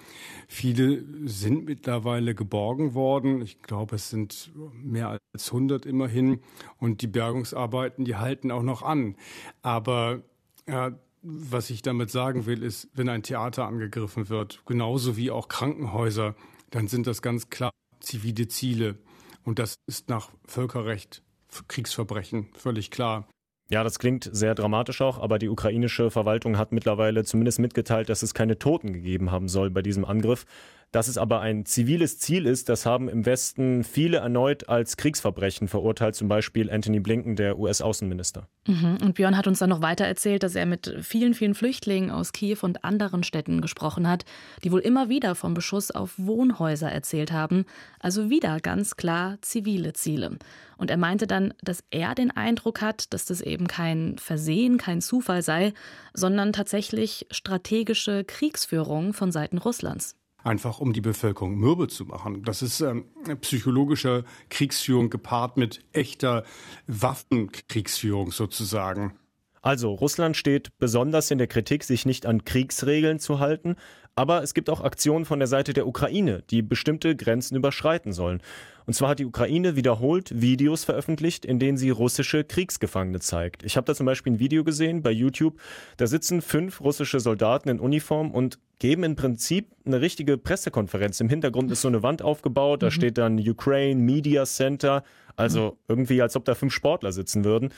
Viele 0.48 1.04
sind 1.28 1.66
mittlerweile 1.66 2.36
geborgen 2.36 2.94
worden. 2.94 3.42
Ich 3.42 3.62
glaube, 3.62 3.96
es 3.96 4.10
sind 4.10 4.54
mehr 4.82 5.20
als 5.34 5.52
100 5.52 5.86
immerhin. 5.86 6.40
Und 6.78 7.02
die 7.02 7.08
Bergungsarbeiten, 7.08 8.06
die 8.06 8.16
halten 8.16 8.50
auch 8.50 8.64
noch 8.64 8.82
an. 8.82 9.18
Aber 9.62 10.24
ja, 10.68 10.92
was 11.22 11.70
ich 11.70 11.82
damit 11.82 12.10
sagen 12.10 12.46
will, 12.46 12.64
ist, 12.64 12.90
wenn 12.94 13.10
ein 13.10 13.24
Theater 13.24 13.66
angegriffen 13.68 14.30
wird, 14.30 14.64
genauso 14.66 15.18
wie 15.18 15.32
auch 15.32 15.48
Krankenhäuser, 15.48 16.36
dann 16.72 16.88
sind 16.88 17.08
das 17.08 17.22
ganz 17.22 17.50
klar 17.50 17.72
zivile 18.00 18.48
Ziele. 18.48 18.98
Und 19.44 19.60
das 19.60 19.76
ist 19.88 20.10
nach 20.10 20.32
Völkerrecht 20.46 21.24
Kriegsverbrechen, 21.68 22.50
völlig 22.54 22.92
klar. 22.92 23.28
Ja, 23.70 23.84
das 23.84 24.00
klingt 24.00 24.30
sehr 24.32 24.56
dramatisch 24.56 25.02
auch, 25.02 25.18
aber 25.20 25.40
die 25.40 25.48
ukrainische 25.48 26.12
Verwaltung 26.12 26.58
hat 26.58 26.72
mittlerweile 26.72 27.24
zumindest 27.24 27.60
mitgeteilt, 27.60 28.10
dass 28.10 28.22
es 28.22 28.34
keine 28.34 28.60
Toten 28.60 28.92
gegeben 28.92 29.32
haben 29.32 29.48
soll 29.48 29.70
bei 29.70 29.82
diesem 29.82 30.04
Angriff. 30.04 30.46
Dass 30.92 31.08
es 31.08 31.18
aber 31.18 31.40
ein 31.40 31.66
ziviles 31.66 32.20
Ziel 32.20 32.46
ist, 32.46 32.68
das 32.68 32.86
haben 32.86 33.08
im 33.08 33.26
Westen 33.26 33.86
viele 33.86 34.18
erneut 34.18 34.68
als 34.68 34.98
Kriegsverbrechen 34.98 35.70
verurteilt, 35.70 36.16
zum 36.16 36.28
Beispiel 36.28 36.70
Anthony 36.70 37.00
Blinken, 37.00 37.38
der 37.38 37.58
US-Außenminister. 37.58 38.50
Mhm. 38.68 38.98
Und 39.02 39.16
Björn 39.16 39.38
hat 39.38 39.48
uns 39.48 39.60
dann 39.60 39.70
noch 39.70 39.82
weiter 39.82 40.06
erzählt, 40.06 40.44
dass 40.44 40.56
er 40.56 40.66
mit 40.66 40.94
vielen, 41.02 41.34
vielen 41.34 41.56
Flüchtlingen 41.56 42.12
aus 42.12 42.34
Kiew 42.34 42.58
und 42.62 42.84
anderen 42.84 43.24
Städten 43.24 43.62
gesprochen 43.62 44.06
hat, 44.06 44.26
die 44.66 44.72
wohl 44.74 44.82
immer 44.82 45.08
wieder 45.08 45.34
vom 45.36 45.54
Beschuss 45.54 45.92
auf 45.92 46.14
Wohnhäuser 46.18 46.92
erzählt 46.92 47.32
haben. 47.32 47.64
Also 48.00 48.30
wieder 48.30 48.60
ganz 48.60 48.98
klar 48.98 49.38
zivile 49.42 49.94
Ziele. 49.94 50.38
Und 50.76 50.92
er 50.92 50.98
meinte 50.98 51.26
dann, 51.26 51.54
dass 51.62 51.86
er 51.92 52.16
den 52.16 52.32
Eindruck 52.32 52.82
hat, 52.82 53.14
dass 53.14 53.26
das 53.26 53.40
eben 53.40 53.68
kein 53.68 54.18
Versehen, 54.18 54.78
kein 54.78 55.00
Zufall 55.00 55.42
sei, 55.42 55.74
sondern 56.14 56.52
tatsächlich 56.52 57.28
strategische 57.32 58.26
Kriegsführung 58.26 59.14
von 59.14 59.32
Seiten 59.32 59.58
Russlands 59.58 60.18
einfach 60.44 60.80
um 60.80 60.94
die 60.94 61.02
Bevölkerung 61.02 61.56
mürbe 61.56 61.88
zu 61.88 62.06
machen. 62.06 62.44
Das 62.44 62.62
ist 62.62 62.82
ähm, 62.82 63.06
psychologischer 63.42 64.24
Kriegsführung 64.50 65.10
gepaart 65.10 65.58
mit 65.58 65.84
echter 65.94 66.44
Waffenkriegsführung 66.88 68.32
sozusagen. 68.32 69.14
Also 69.62 69.94
Russland 69.94 70.36
steht 70.36 70.78
besonders 70.80 71.30
in 71.30 71.38
der 71.38 71.46
Kritik, 71.48 71.84
sich 71.84 72.06
nicht 72.06 72.26
an 72.26 72.46
Kriegsregeln 72.46 73.20
zu 73.20 73.40
halten, 73.40 73.76
aber 74.16 74.44
es 74.44 74.54
gibt 74.54 74.70
auch 74.70 74.82
Aktionen 74.82 75.26
von 75.26 75.40
der 75.40 75.48
Seite 75.48 75.74
der 75.74 75.88
Ukraine, 75.88 76.44
die 76.50 76.62
bestimmte 76.62 77.16
Grenzen 77.16 77.56
überschreiten 77.56 78.14
sollen. 78.14 78.42
Und 78.86 78.94
zwar 78.94 79.10
hat 79.10 79.20
die 79.20 79.26
Ukraine 79.26 79.76
wiederholt 79.76 80.42
Videos 80.42 80.84
veröffentlicht, 80.84 81.46
in 81.46 81.60
denen 81.60 81.78
sie 81.78 81.92
russische 81.92 82.44
Kriegsgefangene 82.44 83.20
zeigt. 83.20 83.64
Ich 83.64 83.78
habe 83.78 83.86
da 83.86 83.96
zum 83.96 84.06
Beispiel 84.06 84.34
ein 84.34 84.40
Video 84.40 84.64
gesehen 84.64 85.02
bei 85.02 85.12
YouTube. 85.12 85.60
Da 85.98 86.08
sitzen 86.08 86.42
fünf 86.42 86.82
russische 86.82 87.20
Soldaten 87.20 87.70
in 87.70 87.80
Uniform 87.80 88.32
und 88.32 88.60
geben 88.80 89.04
im 89.04 89.16
Prinzip 89.16 89.68
eine 89.86 90.02
richtige 90.02 90.38
Pressekonferenz. 90.38 91.20
Im 91.22 91.30
Hintergrund 91.30 91.72
ist 91.72 91.82
so 91.82 91.88
eine 91.88 92.04
Wand 92.04 92.22
aufgebaut, 92.22 92.82
da 92.82 92.88
mhm. 92.88 92.92
steht 92.92 93.18
dann 93.18 93.40
Ukraine 93.40 94.02
Media 94.02 94.46
Center, 94.46 95.04
also 95.36 95.78
irgendwie 95.88 96.22
als 96.22 96.36
ob 96.36 96.46
da 96.46 96.56
fünf 96.56 96.74
Sportler 96.74 97.12
sitzen 97.12 97.46
würden. 97.46 97.70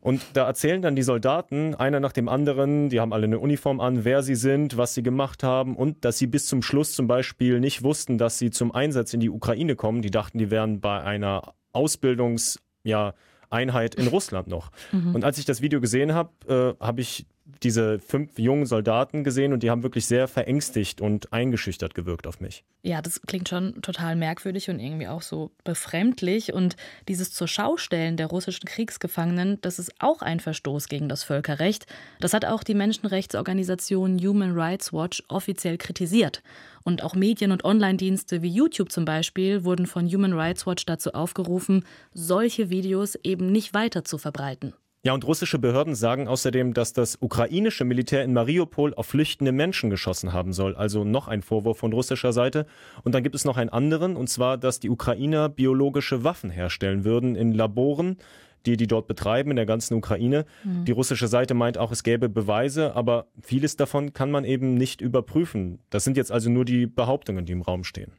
Und 0.00 0.22
da 0.34 0.46
erzählen 0.46 0.82
dann 0.82 0.96
die 0.96 1.02
Soldaten, 1.02 1.74
einer 1.74 2.00
nach 2.00 2.12
dem 2.12 2.28
anderen, 2.28 2.88
die 2.88 3.00
haben 3.00 3.12
alle 3.12 3.24
eine 3.24 3.38
Uniform 3.38 3.80
an, 3.80 4.04
wer 4.04 4.22
sie 4.22 4.34
sind, 4.34 4.76
was 4.76 4.94
sie 4.94 5.02
gemacht 5.02 5.42
haben 5.42 5.76
und 5.76 6.04
dass 6.04 6.18
sie 6.18 6.26
bis 6.26 6.46
zum 6.46 6.62
Schluss 6.62 6.92
zum 6.92 7.06
Beispiel 7.06 7.60
nicht 7.60 7.82
wussten, 7.82 8.18
dass 8.18 8.38
sie 8.38 8.50
zum 8.50 8.72
Einsatz 8.72 9.12
in 9.14 9.20
die 9.20 9.30
Ukraine 9.30 9.76
kommen. 9.76 10.02
Die 10.02 10.10
dachten, 10.10 10.38
die 10.38 10.50
wären 10.50 10.80
bei 10.80 11.02
einer 11.02 11.54
Ausbildungs, 11.72 12.60
ja, 12.82 13.14
Einheit 13.50 13.94
in 13.94 14.08
Russland 14.08 14.48
noch. 14.48 14.70
Mhm. 14.92 15.14
Und 15.14 15.24
als 15.24 15.38
ich 15.38 15.44
das 15.44 15.62
Video 15.62 15.80
gesehen 15.80 16.12
habe, 16.12 16.76
äh, 16.80 16.84
habe 16.84 17.00
ich 17.00 17.26
diese 17.62 17.98
fünf 17.98 18.38
jungen 18.38 18.66
Soldaten 18.66 19.24
gesehen 19.24 19.52
und 19.52 19.62
die 19.62 19.70
haben 19.70 19.82
wirklich 19.82 20.06
sehr 20.06 20.28
verängstigt 20.28 21.00
und 21.00 21.32
eingeschüchtert 21.32 21.94
gewirkt 21.94 22.26
auf 22.26 22.40
mich. 22.40 22.64
Ja, 22.82 23.02
das 23.02 23.20
klingt 23.22 23.48
schon 23.48 23.82
total 23.82 24.16
merkwürdig 24.16 24.70
und 24.70 24.78
irgendwie 24.78 25.08
auch 25.08 25.22
so 25.22 25.50
befremdlich. 25.64 26.52
Und 26.52 26.76
dieses 27.08 27.32
zur 27.32 27.48
Schaustellen 27.48 28.16
der 28.16 28.28
russischen 28.28 28.66
Kriegsgefangenen, 28.66 29.60
das 29.60 29.78
ist 29.78 29.92
auch 29.98 30.22
ein 30.22 30.40
Verstoß 30.40 30.88
gegen 30.88 31.08
das 31.08 31.24
Völkerrecht. 31.24 31.86
Das 32.20 32.32
hat 32.32 32.44
auch 32.44 32.62
die 32.62 32.74
Menschenrechtsorganisation 32.74 34.18
Human 34.18 34.52
Rights 34.52 34.92
Watch 34.92 35.22
offiziell 35.28 35.78
kritisiert. 35.78 36.42
Und 36.84 37.02
auch 37.02 37.14
Medien 37.14 37.52
und 37.52 37.64
Online-Dienste 37.64 38.42
wie 38.42 38.48
YouTube 38.48 38.92
zum 38.92 39.04
Beispiel 39.04 39.64
wurden 39.64 39.86
von 39.86 40.06
Human 40.06 40.32
Rights 40.32 40.66
Watch 40.66 40.86
dazu 40.86 41.12
aufgerufen, 41.12 41.84
solche 42.14 42.70
Videos 42.70 43.16
eben 43.22 43.50
nicht 43.52 43.74
weiter 43.74 44.04
zu 44.04 44.18
verbreiten. 44.18 44.72
Ja, 45.08 45.14
und 45.14 45.26
russische 45.26 45.58
Behörden 45.58 45.94
sagen 45.94 46.28
außerdem, 46.28 46.74
dass 46.74 46.92
das 46.92 47.16
ukrainische 47.22 47.86
Militär 47.86 48.24
in 48.24 48.34
Mariupol 48.34 48.92
auf 48.92 49.06
flüchtende 49.06 49.52
Menschen 49.52 49.88
geschossen 49.88 50.34
haben 50.34 50.52
soll. 50.52 50.76
Also 50.76 51.02
noch 51.02 51.28
ein 51.28 51.40
Vorwurf 51.40 51.78
von 51.78 51.94
russischer 51.94 52.34
Seite. 52.34 52.66
Und 53.04 53.14
dann 53.14 53.22
gibt 53.22 53.34
es 53.34 53.46
noch 53.46 53.56
einen 53.56 53.70
anderen, 53.70 54.16
und 54.16 54.28
zwar, 54.28 54.58
dass 54.58 54.80
die 54.80 54.90
Ukrainer 54.90 55.48
biologische 55.48 56.24
Waffen 56.24 56.50
herstellen 56.50 57.04
würden 57.04 57.36
in 57.36 57.54
Laboren, 57.54 58.18
die 58.66 58.76
die 58.76 58.86
dort 58.86 59.06
betreiben 59.06 59.48
in 59.48 59.56
der 59.56 59.64
ganzen 59.64 59.94
Ukraine. 59.94 60.44
Mhm. 60.62 60.84
Die 60.84 60.92
russische 60.92 61.26
Seite 61.26 61.54
meint 61.54 61.78
auch, 61.78 61.90
es 61.90 62.02
gäbe 62.02 62.28
Beweise, 62.28 62.94
aber 62.94 63.28
vieles 63.40 63.76
davon 63.76 64.12
kann 64.12 64.30
man 64.30 64.44
eben 64.44 64.74
nicht 64.74 65.00
überprüfen. 65.00 65.78
Das 65.88 66.04
sind 66.04 66.18
jetzt 66.18 66.30
also 66.30 66.50
nur 66.50 66.66
die 66.66 66.86
Behauptungen, 66.86 67.46
die 67.46 67.52
im 67.52 67.62
Raum 67.62 67.82
stehen. 67.84 68.12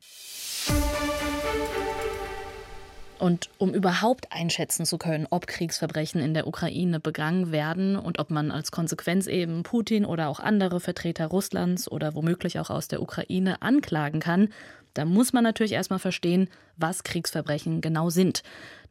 Und 3.20 3.50
um 3.58 3.74
überhaupt 3.74 4.32
einschätzen 4.32 4.86
zu 4.86 4.98
können, 4.98 5.28
ob 5.30 5.46
Kriegsverbrechen 5.46 6.22
in 6.22 6.34
der 6.34 6.48
Ukraine 6.48 7.00
begangen 7.00 7.52
werden 7.52 7.98
und 7.98 8.18
ob 8.18 8.30
man 8.30 8.50
als 8.50 8.72
Konsequenz 8.72 9.28
eben 9.28 9.64
Putin 9.64 10.06
oder 10.06 10.30
auch 10.30 10.40
andere 10.40 10.80
Vertreter 10.80 11.28
Russlands 11.28 11.92
oder 11.92 12.16
womöglich 12.16 12.60
auch 12.60 12.70
aus 12.70 12.88
der 12.88 13.02
Ukraine 13.02 13.62
anklagen 13.62 14.22
kann, 14.22 14.50
da 14.94 15.06
muss 15.06 15.34
man 15.34 15.44
natürlich 15.44 15.74
erstmal 15.74 16.00
verstehen, 16.00 16.50
was 16.78 17.04
Kriegsverbrechen 17.04 17.82
genau 17.82 18.10
sind. 18.10 18.42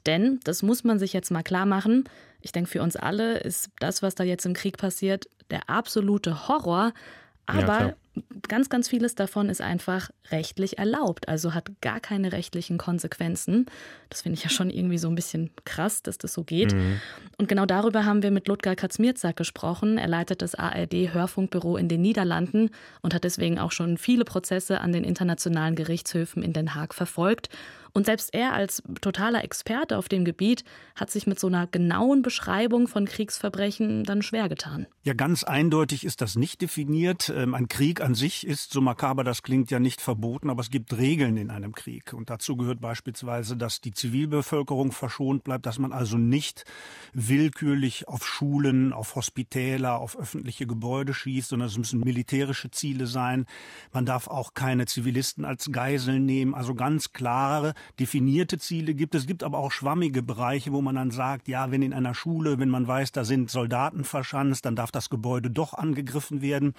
Denn, 0.07 0.41
das 0.45 0.63
muss 0.63 0.85
man 0.85 0.99
sich 0.99 1.13
jetzt 1.13 1.31
mal 1.31 1.43
klar 1.43 1.67
machen, 1.67 2.05
ich 2.41 2.53
denke, 2.53 2.71
für 2.71 2.83
uns 2.83 2.97
alle 2.97 3.39
ist 3.39 3.71
das, 3.81 4.03
was 4.03 4.15
da 4.15 4.25
jetzt 4.25 4.47
im 4.47 4.55
Krieg 4.55 4.77
passiert, 4.77 5.29
der 5.51 5.69
absolute 5.69 6.49
Horror. 6.49 6.93
Aber 7.47 7.81
ja, 7.81 7.95
ganz, 8.49 8.69
ganz 8.69 8.89
vieles 8.89 9.15
davon 9.15 9.49
ist 9.49 9.61
einfach 9.61 10.11
rechtlich 10.31 10.79
erlaubt, 10.79 11.29
also 11.29 11.55
hat 11.55 11.71
gar 11.81 12.01
keine 12.01 12.33
rechtlichen 12.33 12.79
Konsequenzen. 12.79 13.67
Das 14.11 14.23
finde 14.23 14.39
ich 14.39 14.45
ja 14.45 14.51
schon 14.51 14.71
irgendwie 14.71 14.99
so 14.99 15.09
ein 15.09 15.15
bisschen 15.15 15.51
krass, 15.65 16.03
dass 16.03 16.19
das 16.19 16.33
so 16.33 16.45
geht. 16.45 16.75
Mhm. 16.75 17.01
Und 17.39 17.49
genau 17.49 17.67
darüber 17.67 18.05
haben 18.05 18.23
wir 18.23 18.31
mit 18.31 18.49
Ludger 18.49 18.77
Kaczmierzak 18.77 19.37
gesprochen. 19.37 19.99
Er 19.99 20.09
leitet 20.09 20.43
das 20.43 20.55
ARD-Hörfunkbüro 20.55 21.77
in 21.77 21.89
den 21.89 22.03
Niederlanden 22.03 22.71
und 23.03 23.15
hat 23.15 23.25
deswegen 23.25 23.59
auch 23.59 23.73
schon 23.73 23.99
viele 23.99 24.25
Prozesse 24.25 24.81
an 24.81 24.93
den 24.93 25.05
internationalen 25.05 25.75
Gerichtshöfen 25.75 26.43
in 26.43 26.53
Den 26.53 26.75
Haag 26.75 26.95
verfolgt. 26.95 27.49
Und 27.93 28.07
selbst 28.07 28.35
er 28.35 28.53
als 28.53 28.83
totaler 29.01 29.45
Experte 29.45 29.99
auf 29.99 30.09
dem 30.09 30.25
Gebiet 30.25 30.65
hat 30.95 31.11
sich 31.11 31.27
mit 31.27 31.39
so 31.39 31.47
einer 31.47 31.67
genauen 31.67 32.23
Beschreibung 32.23 32.89
von 32.89 33.07
Kriegsverbrechen 33.07 34.05
dann 34.05 34.23
schwer 34.23 34.49
getan. 34.49 34.87
Ja, 35.03 35.15
ganz 35.15 35.45
eindeutig 35.45 36.05
ist 36.05 36.21
das 36.21 36.37
nicht 36.37 36.61
definiert. 36.61 37.33
Ähm, 37.35 37.55
ein 37.55 37.69
Krieg 37.69 38.01
an 38.01 38.15
sich 38.15 38.47
ist, 38.47 38.73
so 38.73 38.81
makaber 38.81 39.25
das 39.25 39.43
klingt, 39.43 39.71
ja 39.71 39.81
nicht 39.81 40.01
verboten, 40.01 40.51
aber 40.51 40.61
es 40.61 40.71
gibt 40.71 40.97
Regeln 40.97 41.37
in 41.37 41.51
einem 41.51 41.75
Krieg. 41.75 42.13
Und 42.13 42.31
dazu 42.31 42.57
gehört 42.57 42.81
beispielsweise, 42.81 43.57
dass 43.57 43.81
die 43.81 43.93
Zivilbevölkerung 43.93 44.93
verschont 44.93 45.45
bleibt, 45.45 45.67
dass 45.67 45.79
man 45.79 45.93
also 45.93 46.19
nicht 46.19 46.65
willkürlich 47.13 48.09
auf 48.09 48.27
Schulen, 48.27 48.93
auf 48.93 49.15
Hospitäler, 49.15 49.99
auf 49.99 50.19
öffentliche 50.19 50.67
Gebäude 50.67 51.15
schießt, 51.15 51.49
sondern 51.49 51.69
es 51.69 51.79
müssen 51.79 52.01
militärische 52.01 52.71
Ziele 52.71 53.07
sein. 53.07 53.47
Man 53.93 54.07
darf 54.07 54.29
auch 54.29 54.55
keine 54.55 54.87
Zivilisten 54.87 55.45
als 55.45 55.71
Geiseln 55.73 56.27
nehmen. 56.27 56.55
Also 56.55 56.75
ganz 56.75 57.13
klare 57.13 57.75
definierte 57.99 58.59
Ziele 58.59 58.95
gibt. 58.95 59.15
Es 59.15 59.27
gibt 59.27 59.43
aber 59.43 59.59
auch 59.59 59.73
schwammige 59.73 60.23
Bereiche, 60.23 60.73
wo 60.73 60.81
man 60.81 60.95
dann 60.95 61.11
sagt, 61.11 61.49
ja, 61.49 61.71
wenn 61.71 61.83
in 61.83 61.93
einer 61.93 62.15
Schule, 62.15 62.59
wenn 62.59 62.69
man 62.69 62.87
weiß, 62.87 63.13
da 63.13 63.25
sind 63.25 63.51
Soldaten 63.51 64.05
verschanzt, 64.05 64.65
dann 64.65 64.77
darf 64.77 64.91
das 64.91 65.11
Gebäude 65.11 65.51
doch 65.51 65.75
angegriffen 65.75 66.43
werden. 66.43 66.75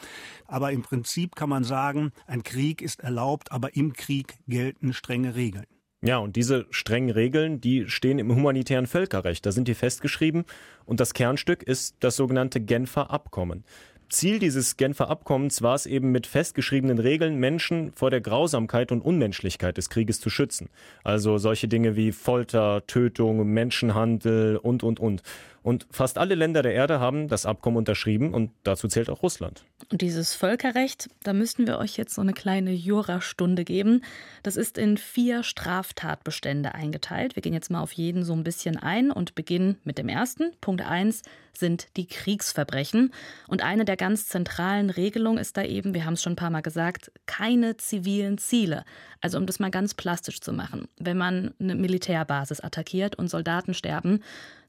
Aber 0.48 0.72
im 0.72 0.82
Prinzip 0.82 1.36
kann 1.36 1.50
man 1.50 1.64
sagen, 1.64 2.12
ein 2.28 2.44
Krieg 2.44 2.82
ist 2.82 3.02
erlaubt, 3.02 3.52
aber 3.52 3.76
im 3.76 3.94
Krieg 3.94 4.38
gelten 4.48 4.94
strenge 4.94 5.36
Regeln. 5.36 5.66
Ja, 6.02 6.18
und 6.18 6.38
diese 6.38 6.66
strengen 6.70 7.10
Regeln, 7.10 7.60
die 7.60 7.90
stehen 7.90 8.20
im 8.20 8.34
humanitären 8.34 8.88
Völkerrecht. 8.88 9.46
Da 9.46 9.52
sind 9.52 9.68
die 9.68 9.74
festgeschrieben. 9.74 10.46
Und 10.86 11.02
das 11.02 11.14
Kernstück 11.14 11.62
ist 11.62 11.98
das 12.00 12.16
sogenannte 12.16 12.62
Genfer 12.62 13.12
Abkommen. 13.12 13.66
Ziel 14.10 14.40
dieses 14.40 14.76
Genfer 14.76 15.10
Abkommens 15.10 15.62
war 15.62 15.76
es 15.76 15.86
eben 15.86 16.12
mit 16.12 16.26
festgeschriebenen 16.26 16.98
Regeln, 16.98 17.38
Menschen 17.38 17.92
vor 17.94 18.10
der 18.10 18.22
Grausamkeit 18.22 18.92
und 18.92 19.02
Unmenschlichkeit 19.02 19.78
des 19.78 19.90
Krieges 19.90 20.20
zu 20.20 20.32
schützen. 20.32 20.70
Also 21.04 21.38
solche 21.38 21.68
Dinge 21.68 21.96
wie 21.96 22.12
Folter, 22.12 22.86
Tötung, 22.88 23.48
Menschenhandel 23.54 24.58
und, 24.58 24.84
und, 24.84 25.00
und. 25.00 25.22
Und 25.70 25.86
fast 25.92 26.18
alle 26.18 26.34
Länder 26.34 26.64
der 26.64 26.74
Erde 26.74 27.00
haben 27.00 27.28
das 27.28 27.46
Abkommen 27.46 27.78
unterschrieben 27.78 28.34
und 28.34 28.50
dazu 28.64 28.88
zählt 28.88 29.08
auch 29.08 29.22
Russland. 29.22 29.66
Und 29.92 30.02
dieses 30.02 30.34
Völkerrecht, 30.34 31.12
da 31.22 31.32
müssten 31.32 31.68
wir 31.68 31.78
euch 31.78 31.96
jetzt 31.96 32.16
so 32.16 32.22
eine 32.22 32.34
kleine 32.34 32.72
Jurastunde 32.72 33.66
geben. 33.66 34.02
Das 34.42 34.58
ist 34.58 34.80
in 34.80 34.98
vier 34.98 35.44
Straftatbestände 35.44 36.74
eingeteilt. 36.74 37.36
Wir 37.36 37.44
gehen 37.44 37.54
jetzt 37.54 37.70
mal 37.70 37.82
auf 37.82 37.92
jeden 37.92 38.24
so 38.24 38.34
ein 38.34 38.44
bisschen 38.44 38.78
ein 38.78 39.12
und 39.12 39.36
beginnen 39.36 39.78
mit 39.84 40.00
dem 40.00 40.10
ersten. 40.10 40.54
Punkt 40.60 40.84
1 40.84 41.22
sind 41.54 41.96
die 41.98 42.08
Kriegsverbrechen. 42.08 43.14
Und 43.48 43.64
eine 43.64 43.86
der 43.86 43.98
ganz 43.98 44.28
zentralen 44.28 44.90
Regelungen 44.90 45.38
ist 45.38 45.56
da 45.56 45.64
eben, 45.64 45.94
wir 45.94 46.06
haben 46.06 46.14
es 46.14 46.24
schon 46.24 46.34
ein 46.34 46.38
paar 46.38 46.50
Mal 46.50 46.62
gesagt, 46.62 47.12
keine 47.28 47.78
zivilen 47.78 48.40
Ziele. 48.40 48.86
Also 49.22 49.38
um 49.38 49.46
das 49.46 49.60
mal 49.60 49.70
ganz 49.70 49.94
plastisch 49.94 50.42
zu 50.42 50.52
machen. 50.52 50.88
Wenn 50.98 51.18
man 51.18 51.54
eine 51.60 51.76
Militärbasis 51.76 52.60
attackiert 52.60 53.16
und 53.16 53.30
Soldaten 53.30 53.76
sterben, 53.76 54.24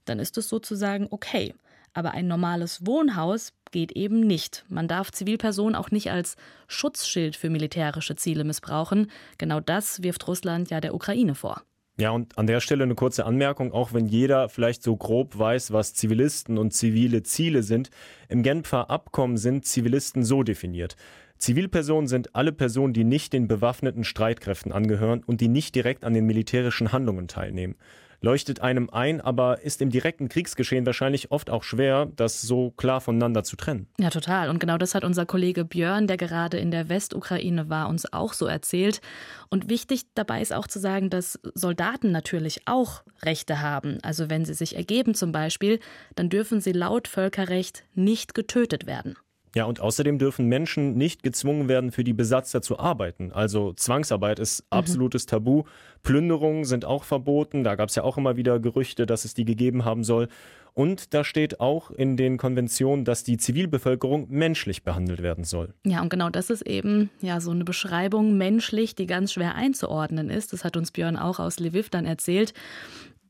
dann 0.05 0.19
ist 0.19 0.39
es 0.39 0.49
sozusagen 0.49 1.07
okay. 1.11 1.55
Aber 1.93 2.13
ein 2.13 2.29
normales 2.29 2.87
Wohnhaus 2.87 3.53
geht 3.73 3.93
eben 3.93 4.21
nicht. 4.21 4.65
Man 4.69 4.89
darf 4.89 5.11
Zivilpersonen 5.11 5.75
auch 5.75 5.91
nicht 5.91 6.11
als 6.11 6.37
Schutzschild 6.69 7.37
für 7.37 7.51
militärische 7.51 8.17
Ziele 8.17 8.45
missbrauchen. 8.45 9.11
Genau 9.39 9.61
das 9.61 10.03
wirft 10.03 10.27
Russland 10.29 10.71
ja 10.71 10.81
der 10.81 10.95
Ukraine 10.95 11.35
vor. 11.35 11.63
Ja, 11.97 12.11
und 12.11 12.39
an 12.39 12.47
der 12.47 12.61
Stelle 12.61 12.85
eine 12.85 12.95
kurze 12.95 13.27
Anmerkung, 13.27 13.73
auch 13.73 13.93
wenn 13.93 14.07
jeder 14.07 14.49
vielleicht 14.49 14.83
so 14.83 14.97
grob 14.97 15.39
weiß, 15.39 15.73
was 15.73 15.93
Zivilisten 15.93 16.57
und 16.57 16.73
zivile 16.73 17.23
Ziele 17.23 17.63
sind. 17.63 17.91
Im 18.29 18.43
Genfer 18.43 18.89
Abkommen 18.89 19.37
sind 19.37 19.67
Zivilisten 19.67 20.25
so 20.25 20.43
definiert. 20.43 20.97
Zivilpersonen 21.37 22.07
sind 22.07 22.35
alle 22.35 22.53
Personen, 22.53 22.95
die 22.95 23.05
nicht 23.05 23.33
den 23.33 23.49
bewaffneten 23.49 24.05
Streitkräften 24.05 24.73
angehören 24.73 25.23
und 25.25 25.41
die 25.41 25.49
nicht 25.49 25.75
direkt 25.75 26.05
an 26.05 26.15
den 26.15 26.27
militärischen 26.27 26.93
Handlungen 26.93 27.29
teilnehmen 27.29 27.77
leuchtet 28.21 28.61
einem 28.61 28.91
ein, 28.91 29.21
aber 29.21 29.63
ist 29.63 29.81
im 29.83 29.91
direkten 29.91 30.29
Kriegsgeschehen 30.29 30.87
wahrscheinlich 30.87 31.31
oft 31.31 31.51
auch 31.51 31.63
schwer, 31.63 32.07
das 32.17 32.43
so 32.43 32.71
klar 32.73 33.01
voneinander 33.01 33.45
zu 33.45 33.57
trennen. 33.57 33.87
Ja, 33.99 34.11
total. 34.11 34.51
Und 34.51 34.59
genau 34.61 34.79
das 34.79 34.95
hat 34.95 35.05
unser 35.05 35.27
Kollege 35.27 35.65
Björn, 35.65 36.07
der 36.07 36.17
gerade 36.17 36.59
in 36.59 36.71
der 36.71 36.89
Westukraine 36.89 37.69
war, 37.69 37.89
uns 37.89 38.13
auch 38.13 38.33
so 38.33 38.47
erzählt. 38.47 39.01
Und 39.49 39.69
wichtig 39.69 40.07
dabei 40.15 40.41
ist 40.41 40.53
auch 40.53 40.67
zu 40.67 40.79
sagen, 40.79 41.11
dass 41.11 41.39
Soldaten 41.55 42.13
natürlich 42.13 42.63
auch 42.67 43.03
Rechte 43.23 43.61
haben. 43.61 43.99
Also 44.03 44.31
wenn 44.31 44.45
sie 44.45 44.55
sich 44.55 44.77
ergeben 44.77 45.15
zum 45.15 45.33
Beispiel, 45.33 45.81
dann 46.15 46.29
dürfen 46.29 46.61
sie 46.61 46.73
laut 46.73 47.09
Völkerrecht 47.09 47.85
nicht 47.95 48.35
getötet 48.35 48.87
werden. 48.87 49.17
Ja, 49.55 49.65
und 49.65 49.81
außerdem 49.81 50.19
dürfen 50.19 50.47
Menschen 50.47 50.97
nicht 50.97 51.25
gezwungen 51.25 51.69
werden, 51.69 51.91
für 51.91 52.05
die 52.05 52.13
Besatzer 52.13 52.63
zu 52.63 52.79
arbeiten. 52.79 53.33
Also 53.33 53.73
Zwangsarbeit 53.73 54.39
ist 54.39 54.63
mhm. 54.63 54.67
absolutes 54.79 55.27
mhm. 55.27 55.31
Tabu. 55.31 55.65
Plünderungen 56.03 56.65
sind 56.65 56.85
auch 56.85 57.05
verboten. 57.05 57.65
Da 57.65 57.75
gab 57.75 57.89
es 57.89 57.95
ja 57.95 58.03
auch 58.03 58.17
immer 58.17 58.37
wieder 58.37 58.59
Gerüchte, 58.59 59.07
dass 59.07 59.25
es 59.25 59.35
die 59.35 59.45
gegeben 59.45 59.85
haben 59.85 60.05
soll. 60.05 60.29
Und 60.73 61.15
da 61.15 61.25
steht 61.25 61.61
auch 61.61 61.91
in 61.91 62.17
den 62.17 62.37
Konventionen, 62.37 63.05
dass 63.05 63.25
die 63.25 63.37
Zivilbevölkerung 63.37 64.27
menschlich 64.31 64.85
behandelt 64.85 65.23
werden 65.23 65.45
soll. 65.45 65.75
Ja, 65.85 66.01
und 66.01 66.11
genau 66.11 66.31
das 66.31 66.49
ist 66.49 66.63
eben 66.63 67.11
ja 67.21 67.41
so 67.41 67.51
eine 67.51 67.65
Beschreibung 67.65 68.39
menschlich, 68.39 68.95
die 68.95 69.07
ganz 69.07 69.33
schwer 69.33 69.57
einzuordnen 69.57 70.31
ist. 70.31 70.53
Das 70.53 70.65
hat 70.65 70.77
uns 70.77 70.93
Björn 70.93 71.17
auch 71.17 71.41
aus 71.41 71.59
Lviv 71.59 71.91
dann 71.91 72.07
erzählt. 72.07 72.55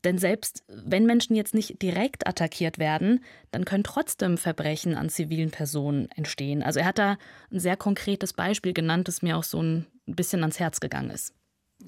Denn 0.03 0.17
selbst 0.17 0.63
wenn 0.67 1.05
Menschen 1.05 1.35
jetzt 1.35 1.53
nicht 1.53 1.81
direkt 1.81 2.27
attackiert 2.27 2.79
werden, 2.79 3.23
dann 3.51 3.65
können 3.65 3.83
trotzdem 3.83 4.37
Verbrechen 4.37 4.95
an 4.95 5.09
zivilen 5.09 5.51
Personen 5.51 6.09
entstehen. 6.15 6.63
Also 6.63 6.79
er 6.79 6.85
hat 6.87 6.97
da 6.97 7.17
ein 7.51 7.59
sehr 7.59 7.77
konkretes 7.77 8.33
Beispiel 8.33 8.73
genannt, 8.73 9.07
das 9.07 9.21
mir 9.21 9.37
auch 9.37 9.43
so 9.43 9.61
ein 9.61 9.85
bisschen 10.07 10.41
ans 10.41 10.59
Herz 10.59 10.79
gegangen 10.79 11.11
ist. 11.11 11.35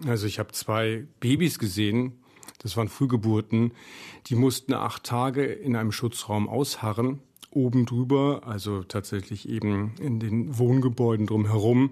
Also 0.08 0.28
ich 0.28 0.40
habe 0.40 0.52
zwei 0.52 1.06
Babys 1.20 1.60
gesehen, 1.60 2.14
das 2.60 2.78
waren 2.78 2.88
Frühgeburten, 2.88 3.74
die 4.28 4.36
mussten 4.36 4.74
acht 4.74 5.04
Tage 5.04 5.44
in 5.46 5.76
einem 5.76 5.92
Schutzraum 5.92 6.48
ausharren, 6.48 7.20
oben 7.52 7.86
drüber, 7.86 8.42
also 8.46 8.84
tatsächlich 8.84 9.48
eben 9.48 9.94
in 10.00 10.20
den 10.20 10.58
Wohngebäuden 10.58 11.28
drumherum 11.28 11.92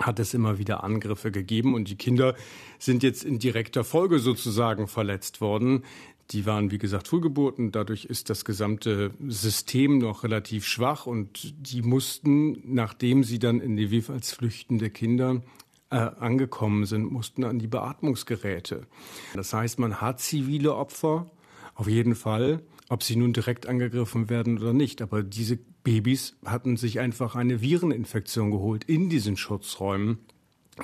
hat 0.00 0.18
es 0.18 0.34
immer 0.34 0.58
wieder 0.58 0.84
Angriffe 0.84 1.30
gegeben 1.30 1.74
und 1.74 1.88
die 1.88 1.96
Kinder 1.96 2.34
sind 2.78 3.02
jetzt 3.02 3.24
in 3.24 3.38
direkter 3.38 3.84
Folge 3.84 4.18
sozusagen 4.18 4.88
verletzt 4.88 5.40
worden. 5.40 5.84
Die 6.32 6.44
waren, 6.44 6.70
wie 6.70 6.78
gesagt, 6.78 7.08
Frühgeburten. 7.08 7.70
Dadurch 7.70 8.04
ist 8.04 8.30
das 8.30 8.44
gesamte 8.44 9.12
System 9.26 9.98
noch 9.98 10.24
relativ 10.24 10.66
schwach 10.66 11.06
und 11.06 11.54
die 11.56 11.82
mussten, 11.82 12.74
nachdem 12.74 13.22
sie 13.22 13.38
dann 13.38 13.60
in 13.60 13.78
Lviv 13.78 14.10
als 14.10 14.32
flüchtende 14.32 14.90
Kinder 14.90 15.42
äh, 15.90 15.96
angekommen 15.96 16.84
sind, 16.84 17.10
mussten 17.10 17.44
an 17.44 17.58
die 17.58 17.68
Beatmungsgeräte. 17.68 18.86
Das 19.34 19.52
heißt, 19.52 19.78
man 19.78 20.00
hat 20.00 20.20
zivile 20.20 20.74
Opfer, 20.74 21.30
auf 21.74 21.88
jeden 21.88 22.14
Fall, 22.14 22.62
ob 22.88 23.02
sie 23.02 23.16
nun 23.16 23.32
direkt 23.32 23.66
angegriffen 23.66 24.30
werden 24.30 24.58
oder 24.58 24.72
nicht. 24.72 25.02
Aber 25.02 25.22
diese 25.22 25.58
Babys 25.84 26.36
hatten 26.44 26.76
sich 26.76 27.00
einfach 27.00 27.36
eine 27.36 27.60
Vireninfektion 27.60 28.50
geholt 28.50 28.84
in 28.84 29.10
diesen 29.10 29.36
Schutzräumen. 29.36 30.18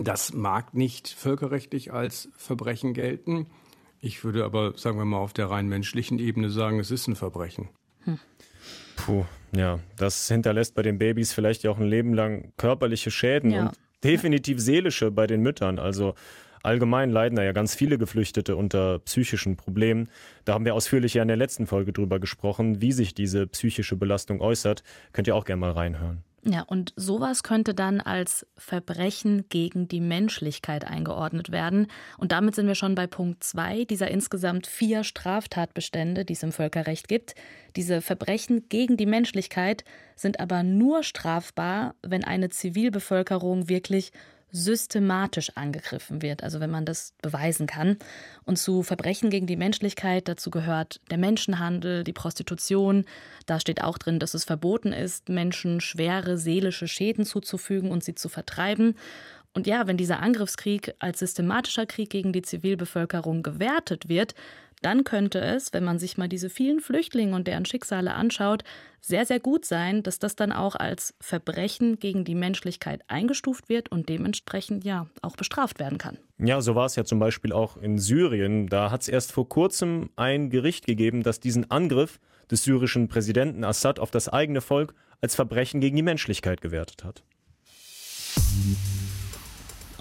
Das 0.00 0.32
mag 0.32 0.74
nicht 0.74 1.08
völkerrechtlich 1.08 1.92
als 1.92 2.28
Verbrechen 2.36 2.94
gelten. 2.94 3.46
Ich 4.00 4.24
würde 4.24 4.44
aber, 4.44 4.76
sagen 4.76 4.98
wir 4.98 5.04
mal, 5.04 5.18
auf 5.18 5.32
der 5.32 5.50
rein 5.50 5.68
menschlichen 5.68 6.18
Ebene 6.18 6.50
sagen, 6.50 6.80
es 6.80 6.90
ist 6.90 7.08
ein 7.08 7.16
Verbrechen. 7.16 7.68
Hm. 8.04 8.18
Puh, 8.96 9.24
ja, 9.54 9.78
das 9.96 10.28
hinterlässt 10.28 10.74
bei 10.74 10.82
den 10.82 10.98
Babys 10.98 11.32
vielleicht 11.32 11.62
ja 11.62 11.70
auch 11.70 11.78
ein 11.78 11.86
Leben 11.86 12.14
lang 12.14 12.52
körperliche 12.56 13.10
Schäden 13.10 13.50
ja. 13.50 13.66
und 13.66 13.78
definitiv 14.04 14.60
seelische 14.60 15.10
bei 15.10 15.26
den 15.26 15.42
Müttern. 15.42 15.78
Also 15.78 16.14
Allgemein 16.62 17.10
leiden 17.10 17.36
da 17.36 17.42
ja 17.42 17.52
ganz 17.52 17.74
viele 17.74 17.98
Geflüchtete 17.98 18.54
unter 18.54 19.00
psychischen 19.00 19.56
Problemen. 19.56 20.08
Da 20.44 20.54
haben 20.54 20.64
wir 20.64 20.74
ausführlich 20.74 21.14
ja 21.14 21.22
in 21.22 21.28
der 21.28 21.36
letzten 21.36 21.66
Folge 21.66 21.92
drüber 21.92 22.20
gesprochen, 22.20 22.80
wie 22.80 22.92
sich 22.92 23.14
diese 23.14 23.46
psychische 23.48 23.96
Belastung 23.96 24.40
äußert. 24.40 24.84
Könnt 25.12 25.26
ihr 25.26 25.34
auch 25.34 25.44
gerne 25.44 25.60
mal 25.60 25.72
reinhören. 25.72 26.22
Ja, 26.44 26.62
und 26.62 26.92
sowas 26.96 27.44
könnte 27.44 27.72
dann 27.72 28.00
als 28.00 28.44
Verbrechen 28.56 29.48
gegen 29.48 29.86
die 29.86 30.00
Menschlichkeit 30.00 30.84
eingeordnet 30.84 31.52
werden. 31.52 31.86
Und 32.18 32.32
damit 32.32 32.56
sind 32.56 32.66
wir 32.66 32.74
schon 32.74 32.96
bei 32.96 33.06
Punkt 33.06 33.44
zwei 33.44 33.84
dieser 33.84 34.10
insgesamt 34.10 34.66
vier 34.66 35.04
Straftatbestände, 35.04 36.24
die 36.24 36.32
es 36.32 36.42
im 36.42 36.50
Völkerrecht 36.50 37.06
gibt. 37.06 37.36
Diese 37.76 38.00
Verbrechen 38.00 38.68
gegen 38.68 38.96
die 38.96 39.06
Menschlichkeit 39.06 39.84
sind 40.16 40.40
aber 40.40 40.64
nur 40.64 41.04
strafbar, 41.04 41.94
wenn 42.02 42.24
eine 42.24 42.48
Zivilbevölkerung 42.48 43.68
wirklich 43.68 44.10
systematisch 44.52 45.50
angegriffen 45.56 46.20
wird, 46.20 46.42
also 46.42 46.60
wenn 46.60 46.70
man 46.70 46.84
das 46.84 47.14
beweisen 47.22 47.66
kann. 47.66 47.96
Und 48.44 48.58
zu 48.58 48.82
Verbrechen 48.82 49.30
gegen 49.30 49.46
die 49.46 49.56
Menschlichkeit, 49.56 50.28
dazu 50.28 50.50
gehört 50.50 51.00
der 51.10 51.18
Menschenhandel, 51.18 52.04
die 52.04 52.12
Prostitution. 52.12 53.06
Da 53.46 53.58
steht 53.58 53.82
auch 53.82 53.96
drin, 53.96 54.18
dass 54.18 54.34
es 54.34 54.44
verboten 54.44 54.92
ist, 54.92 55.30
Menschen 55.30 55.80
schwere 55.80 56.36
seelische 56.36 56.86
Schäden 56.86 57.24
zuzufügen 57.24 57.90
und 57.90 58.04
sie 58.04 58.14
zu 58.14 58.28
vertreiben. 58.28 58.94
Und 59.54 59.66
ja, 59.66 59.86
wenn 59.86 59.96
dieser 59.96 60.20
Angriffskrieg 60.20 60.94
als 60.98 61.18
systematischer 61.18 61.86
Krieg 61.86 62.10
gegen 62.10 62.32
die 62.32 62.42
Zivilbevölkerung 62.42 63.42
gewertet 63.42 64.08
wird, 64.08 64.34
dann 64.82 65.04
könnte 65.04 65.40
es, 65.40 65.72
wenn 65.72 65.84
man 65.84 65.98
sich 65.98 66.18
mal 66.18 66.28
diese 66.28 66.50
vielen 66.50 66.80
Flüchtlinge 66.80 67.34
und 67.34 67.46
deren 67.46 67.64
Schicksale 67.64 68.14
anschaut, 68.14 68.64
sehr, 69.00 69.26
sehr 69.26 69.40
gut 69.40 69.64
sein, 69.64 70.02
dass 70.02 70.18
das 70.18 70.36
dann 70.36 70.52
auch 70.52 70.76
als 70.76 71.14
Verbrechen 71.20 71.98
gegen 71.98 72.24
die 72.24 72.34
Menschlichkeit 72.34 73.02
eingestuft 73.08 73.68
wird 73.68 73.90
und 73.90 74.08
dementsprechend 74.08 74.84
ja 74.84 75.08
auch 75.22 75.36
bestraft 75.36 75.80
werden 75.80 75.98
kann. 75.98 76.18
Ja, 76.38 76.60
so 76.60 76.74
war 76.74 76.86
es 76.86 76.96
ja 76.96 77.04
zum 77.04 77.18
Beispiel 77.18 77.52
auch 77.52 77.76
in 77.76 77.98
Syrien. 77.98 78.68
Da 78.68 78.90
hat 78.90 79.02
es 79.02 79.08
erst 79.08 79.32
vor 79.32 79.48
kurzem 79.48 80.10
ein 80.16 80.50
Gericht 80.50 80.86
gegeben, 80.86 81.22
das 81.22 81.40
diesen 81.40 81.70
Angriff 81.70 82.20
des 82.50 82.64
syrischen 82.64 83.08
Präsidenten 83.08 83.64
Assad 83.64 83.98
auf 83.98 84.10
das 84.10 84.28
eigene 84.28 84.60
Volk 84.60 84.94
als 85.20 85.34
Verbrechen 85.34 85.80
gegen 85.80 85.96
die 85.96 86.02
Menschlichkeit 86.02 86.60
gewertet 86.60 87.04
hat. 87.04 87.22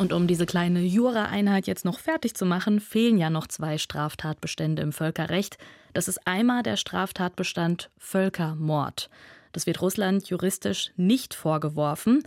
Und 0.02 0.14
um 0.14 0.26
diese 0.26 0.48
kleine 0.48 0.82
Jura-Einheit 0.82 1.68
jetzt 1.68 1.86
noch 1.86 2.00
fertig 2.00 2.34
zu 2.34 2.44
machen, 2.44 2.80
fehlen 2.80 3.20
ja 3.20 3.30
noch 3.30 3.46
zwei 3.46 3.78
Straftatbestände 3.78 4.82
im 4.82 4.94
Völkerrecht. 4.94 5.60
Das 5.94 6.08
ist 6.08 6.26
einmal 6.26 6.64
der 6.64 6.76
Straftatbestand 6.76 7.92
Völkermord. 8.00 9.12
Das 9.52 9.68
wird 9.68 9.80
Russland 9.80 10.28
juristisch 10.28 10.90
nicht 10.98 11.36
vorgeworfen. 11.36 12.24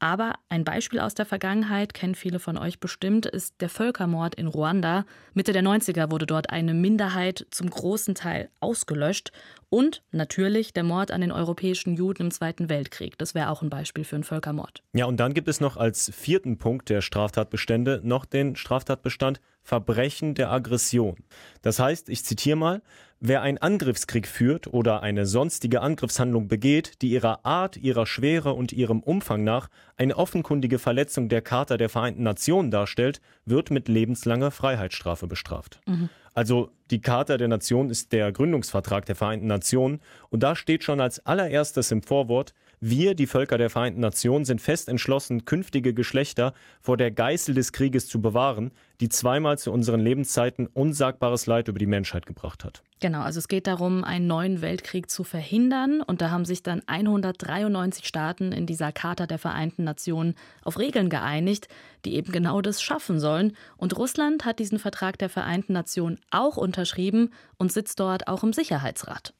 Aber 0.00 0.34
ein 0.48 0.64
Beispiel 0.64 1.00
aus 1.00 1.14
der 1.14 1.26
Vergangenheit, 1.26 1.92
kennen 1.92 2.14
viele 2.14 2.38
von 2.38 2.56
euch 2.56 2.78
bestimmt, 2.78 3.26
ist 3.26 3.60
der 3.60 3.68
Völkermord 3.68 4.36
in 4.36 4.46
Ruanda. 4.46 5.04
Mitte 5.34 5.52
der 5.52 5.62
90er 5.62 6.10
wurde 6.10 6.26
dort 6.26 6.50
eine 6.50 6.72
Minderheit 6.72 7.46
zum 7.50 7.68
großen 7.68 8.14
Teil 8.14 8.50
ausgelöscht. 8.60 9.32
Und 9.70 10.02
natürlich 10.12 10.72
der 10.72 10.84
Mord 10.84 11.10
an 11.10 11.20
den 11.20 11.32
europäischen 11.32 11.94
Juden 11.94 12.24
im 12.24 12.30
Zweiten 12.30 12.68
Weltkrieg. 12.68 13.18
Das 13.18 13.34
wäre 13.34 13.50
auch 13.50 13.60
ein 13.60 13.70
Beispiel 13.70 14.04
für 14.04 14.16
einen 14.16 14.24
Völkermord. 14.24 14.82
Ja, 14.94 15.04
und 15.06 15.18
dann 15.18 15.34
gibt 15.34 15.48
es 15.48 15.60
noch 15.60 15.76
als 15.76 16.10
vierten 16.14 16.58
Punkt 16.58 16.88
der 16.88 17.02
Straftatbestände 17.02 18.00
noch 18.02 18.24
den 18.24 18.56
Straftatbestand 18.56 19.40
Verbrechen 19.68 20.34
der 20.34 20.50
Aggression. 20.50 21.16
Das 21.60 21.78
heißt, 21.78 22.08
ich 22.08 22.24
zitiere 22.24 22.56
mal, 22.56 22.82
wer 23.20 23.42
einen 23.42 23.58
Angriffskrieg 23.58 24.26
führt 24.26 24.66
oder 24.66 25.02
eine 25.02 25.26
sonstige 25.26 25.82
Angriffshandlung 25.82 26.48
begeht, 26.48 27.02
die 27.02 27.10
ihrer 27.10 27.44
Art, 27.44 27.76
ihrer 27.76 28.06
Schwere 28.06 28.54
und 28.54 28.72
ihrem 28.72 29.00
Umfang 29.00 29.44
nach 29.44 29.68
eine 29.98 30.16
offenkundige 30.16 30.78
Verletzung 30.78 31.28
der 31.28 31.42
Charta 31.42 31.76
der 31.76 31.90
Vereinten 31.90 32.22
Nationen 32.22 32.70
darstellt, 32.70 33.20
wird 33.44 33.70
mit 33.70 33.88
lebenslanger 33.88 34.50
Freiheitsstrafe 34.52 35.26
bestraft. 35.26 35.80
Mhm. 35.86 36.08
Also 36.32 36.70
die 36.90 37.02
Charta 37.02 37.36
der 37.36 37.48
Nation 37.48 37.90
ist 37.90 38.12
der 38.12 38.32
Gründungsvertrag 38.32 39.04
der 39.04 39.16
Vereinten 39.16 39.48
Nationen 39.48 40.00
und 40.30 40.42
da 40.42 40.56
steht 40.56 40.82
schon 40.82 41.02
als 41.02 41.26
allererstes 41.26 41.90
im 41.90 42.00
Vorwort, 42.00 42.54
wir, 42.80 43.14
die 43.14 43.26
Völker 43.26 43.58
der 43.58 43.70
Vereinten 43.70 44.00
Nationen, 44.00 44.44
sind 44.44 44.60
fest 44.60 44.88
entschlossen, 44.88 45.44
künftige 45.44 45.94
Geschlechter 45.94 46.54
vor 46.80 46.96
der 46.96 47.10
Geißel 47.10 47.56
des 47.56 47.72
Krieges 47.72 48.06
zu 48.06 48.22
bewahren, 48.22 48.70
die 49.00 49.08
zweimal 49.08 49.58
zu 49.58 49.72
unseren 49.72 50.00
Lebenszeiten 50.00 50.66
unsagbares 50.66 51.46
Leid 51.46 51.68
über 51.68 51.78
die 51.78 51.86
Menschheit 51.86 52.26
gebracht 52.26 52.64
hat. 52.64 52.82
Genau, 53.00 53.20
also 53.20 53.38
es 53.38 53.46
geht 53.46 53.68
darum, 53.68 54.02
einen 54.02 54.26
neuen 54.26 54.60
Weltkrieg 54.60 55.08
zu 55.08 55.22
verhindern. 55.22 56.02
Und 56.02 56.20
da 56.20 56.30
haben 56.30 56.44
sich 56.44 56.62
dann 56.62 56.82
193 56.86 58.06
Staaten 58.06 58.50
in 58.50 58.66
dieser 58.66 58.90
Charta 58.90 59.26
der 59.26 59.38
Vereinten 59.38 59.84
Nationen 59.84 60.34
auf 60.64 60.78
Regeln 60.78 61.08
geeinigt, 61.08 61.68
die 62.04 62.14
eben 62.14 62.32
genau 62.32 62.60
das 62.60 62.82
schaffen 62.82 63.20
sollen. 63.20 63.56
Und 63.76 63.96
Russland 63.96 64.44
hat 64.44 64.58
diesen 64.58 64.78
Vertrag 64.78 65.18
der 65.18 65.28
Vereinten 65.28 65.72
Nationen 65.72 66.18
auch 66.30 66.56
unterschrieben 66.56 67.30
und 67.56 67.72
sitzt 67.72 68.00
dort 68.00 68.26
auch 68.26 68.42
im 68.42 68.52
Sicherheitsrat. 68.52 69.32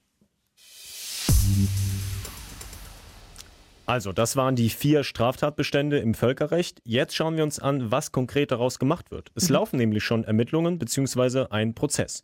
Also, 3.89 4.13
das 4.13 4.37
waren 4.37 4.55
die 4.55 4.69
vier 4.69 5.03
Straftatbestände 5.03 5.99
im 5.99 6.13
Völkerrecht. 6.13 6.83
Jetzt 6.85 7.17
schauen 7.17 7.39
wir 7.39 7.43
uns 7.43 7.59
an, 7.59 7.91
was 7.91 8.13
konkret 8.13 8.51
daraus 8.51 8.79
gemacht 8.79 9.11
wird. 9.11 9.31
Es 9.35 9.49
mhm. 9.49 9.55
laufen 9.55 9.77
nämlich 9.79 10.05
schon 10.05 10.25
Ermittlungen 10.25 10.79
bzw. 10.79 11.47
ein 11.49 11.75
Prozess. 11.75 12.23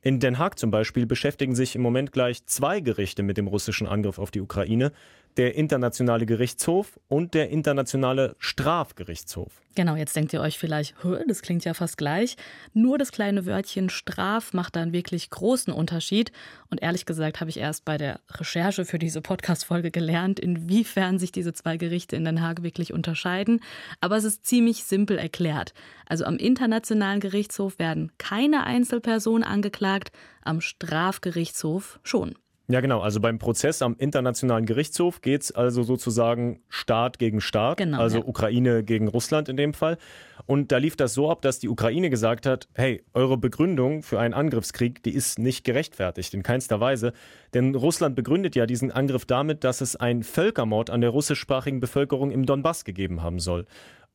In 0.00 0.20
Den 0.20 0.38
Haag 0.38 0.58
zum 0.58 0.70
Beispiel 0.70 1.04
beschäftigen 1.04 1.54
sich 1.54 1.76
im 1.76 1.82
Moment 1.82 2.12
gleich 2.12 2.46
zwei 2.46 2.80
Gerichte 2.80 3.22
mit 3.22 3.36
dem 3.36 3.46
russischen 3.46 3.86
Angriff 3.86 4.18
auf 4.18 4.30
die 4.30 4.40
Ukraine 4.40 4.90
der 5.36 5.54
Internationale 5.54 6.26
Gerichtshof 6.26 6.98
und 7.08 7.34
der 7.34 7.50
Internationale 7.50 8.36
Strafgerichtshof. 8.38 9.62
Genau, 9.74 9.94
jetzt 9.94 10.16
denkt 10.16 10.32
ihr 10.32 10.40
euch 10.40 10.58
vielleicht, 10.58 10.94
das 11.28 11.42
klingt 11.42 11.66
ja 11.66 11.74
fast 11.74 11.98
gleich. 11.98 12.36
Nur 12.72 12.96
das 12.96 13.12
kleine 13.12 13.44
Wörtchen 13.44 13.90
Straf 13.90 14.54
macht 14.54 14.74
da 14.74 14.80
einen 14.80 14.94
wirklich 14.94 15.28
großen 15.28 15.70
Unterschied. 15.70 16.32
Und 16.70 16.82
ehrlich 16.82 17.04
gesagt 17.04 17.40
habe 17.40 17.50
ich 17.50 17.58
erst 17.58 17.84
bei 17.84 17.98
der 17.98 18.20
Recherche 18.30 18.86
für 18.86 18.98
diese 18.98 19.20
Podcast-Folge 19.20 19.90
gelernt, 19.90 20.40
inwiefern 20.40 21.18
sich 21.18 21.30
diese 21.30 21.52
zwei 21.52 21.76
Gerichte 21.76 22.16
in 22.16 22.24
Den 22.24 22.40
Haag 22.40 22.62
wirklich 22.62 22.94
unterscheiden. 22.94 23.60
Aber 24.00 24.16
es 24.16 24.24
ist 24.24 24.46
ziemlich 24.46 24.84
simpel 24.84 25.18
erklärt. 25.18 25.74
Also 26.06 26.24
am 26.24 26.36
Internationalen 26.36 27.20
Gerichtshof 27.20 27.78
werden 27.78 28.12
keine 28.16 28.64
Einzelpersonen 28.64 29.44
angeklagt, 29.44 30.10
am 30.42 30.62
Strafgerichtshof 30.62 32.00
schon. 32.02 32.34
Ja, 32.68 32.80
genau. 32.80 33.00
Also 33.00 33.20
beim 33.20 33.38
Prozess 33.38 33.80
am 33.80 33.94
Internationalen 33.96 34.66
Gerichtshof 34.66 35.20
geht 35.20 35.42
es 35.42 35.52
also 35.52 35.84
sozusagen 35.84 36.60
Staat 36.68 37.20
gegen 37.20 37.40
Staat, 37.40 37.78
genau, 37.78 38.00
also 38.00 38.18
ja. 38.18 38.24
Ukraine 38.24 38.82
gegen 38.82 39.06
Russland 39.06 39.48
in 39.48 39.56
dem 39.56 39.72
Fall. 39.72 39.98
Und 40.46 40.72
da 40.72 40.78
lief 40.78 40.96
das 40.96 41.14
so 41.14 41.30
ab, 41.30 41.42
dass 41.42 41.60
die 41.60 41.68
Ukraine 41.68 42.10
gesagt 42.10 42.44
hat, 42.44 42.68
hey, 42.74 43.04
eure 43.14 43.36
Begründung 43.36 44.02
für 44.02 44.18
einen 44.18 44.34
Angriffskrieg, 44.34 45.02
die 45.04 45.14
ist 45.14 45.38
nicht 45.38 45.64
gerechtfertigt, 45.64 46.34
in 46.34 46.42
keinster 46.42 46.80
Weise. 46.80 47.12
Denn 47.54 47.76
Russland 47.76 48.16
begründet 48.16 48.56
ja 48.56 48.66
diesen 48.66 48.90
Angriff 48.90 49.26
damit, 49.26 49.62
dass 49.62 49.80
es 49.80 49.94
einen 49.94 50.24
Völkermord 50.24 50.90
an 50.90 51.00
der 51.00 51.10
russischsprachigen 51.10 51.78
Bevölkerung 51.78 52.32
im 52.32 52.46
Donbass 52.46 52.84
gegeben 52.84 53.22
haben 53.22 53.38
soll. 53.38 53.66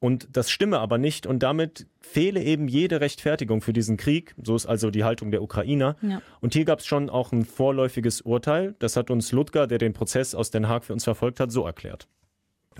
Und 0.02 0.30
das 0.36 0.50
stimme 0.50 0.80
aber 0.80 0.98
nicht 0.98 1.28
und 1.28 1.44
damit 1.44 1.86
fehle 2.00 2.42
eben 2.42 2.68
jede 2.68 3.02
Rechtfertigung 3.02 3.62
für 3.62 3.72
diesen 3.72 3.98
Krieg. 3.98 4.34
So 4.44 4.56
ist 4.56 4.66
also 4.66 4.90
die 4.90 5.04
Haltung 5.04 5.30
der 5.30 5.44
Ukrainer. 5.44 5.96
Ja. 6.02 6.24
Und 6.40 6.54
hier 6.54 6.66
gab 6.66 6.80
es 6.80 6.88
schon 6.88 7.12
auch 7.12 7.32
ein 7.32 7.46
vorläufiges 7.46 8.22
Urteil. 8.22 8.74
Das 8.80 8.96
hat 8.96 9.12
uns 9.12 9.32
Ludger, 9.32 9.68
der 9.68 9.78
den 9.78 9.94
Prozess 9.94 10.34
aus 10.34 10.50
Den 10.50 10.68
Haag 10.68 10.86
für 10.86 10.94
uns 10.94 11.04
verfolgt 11.04 11.40
hat, 11.40 11.52
so 11.52 11.68
erklärt. 11.68 12.08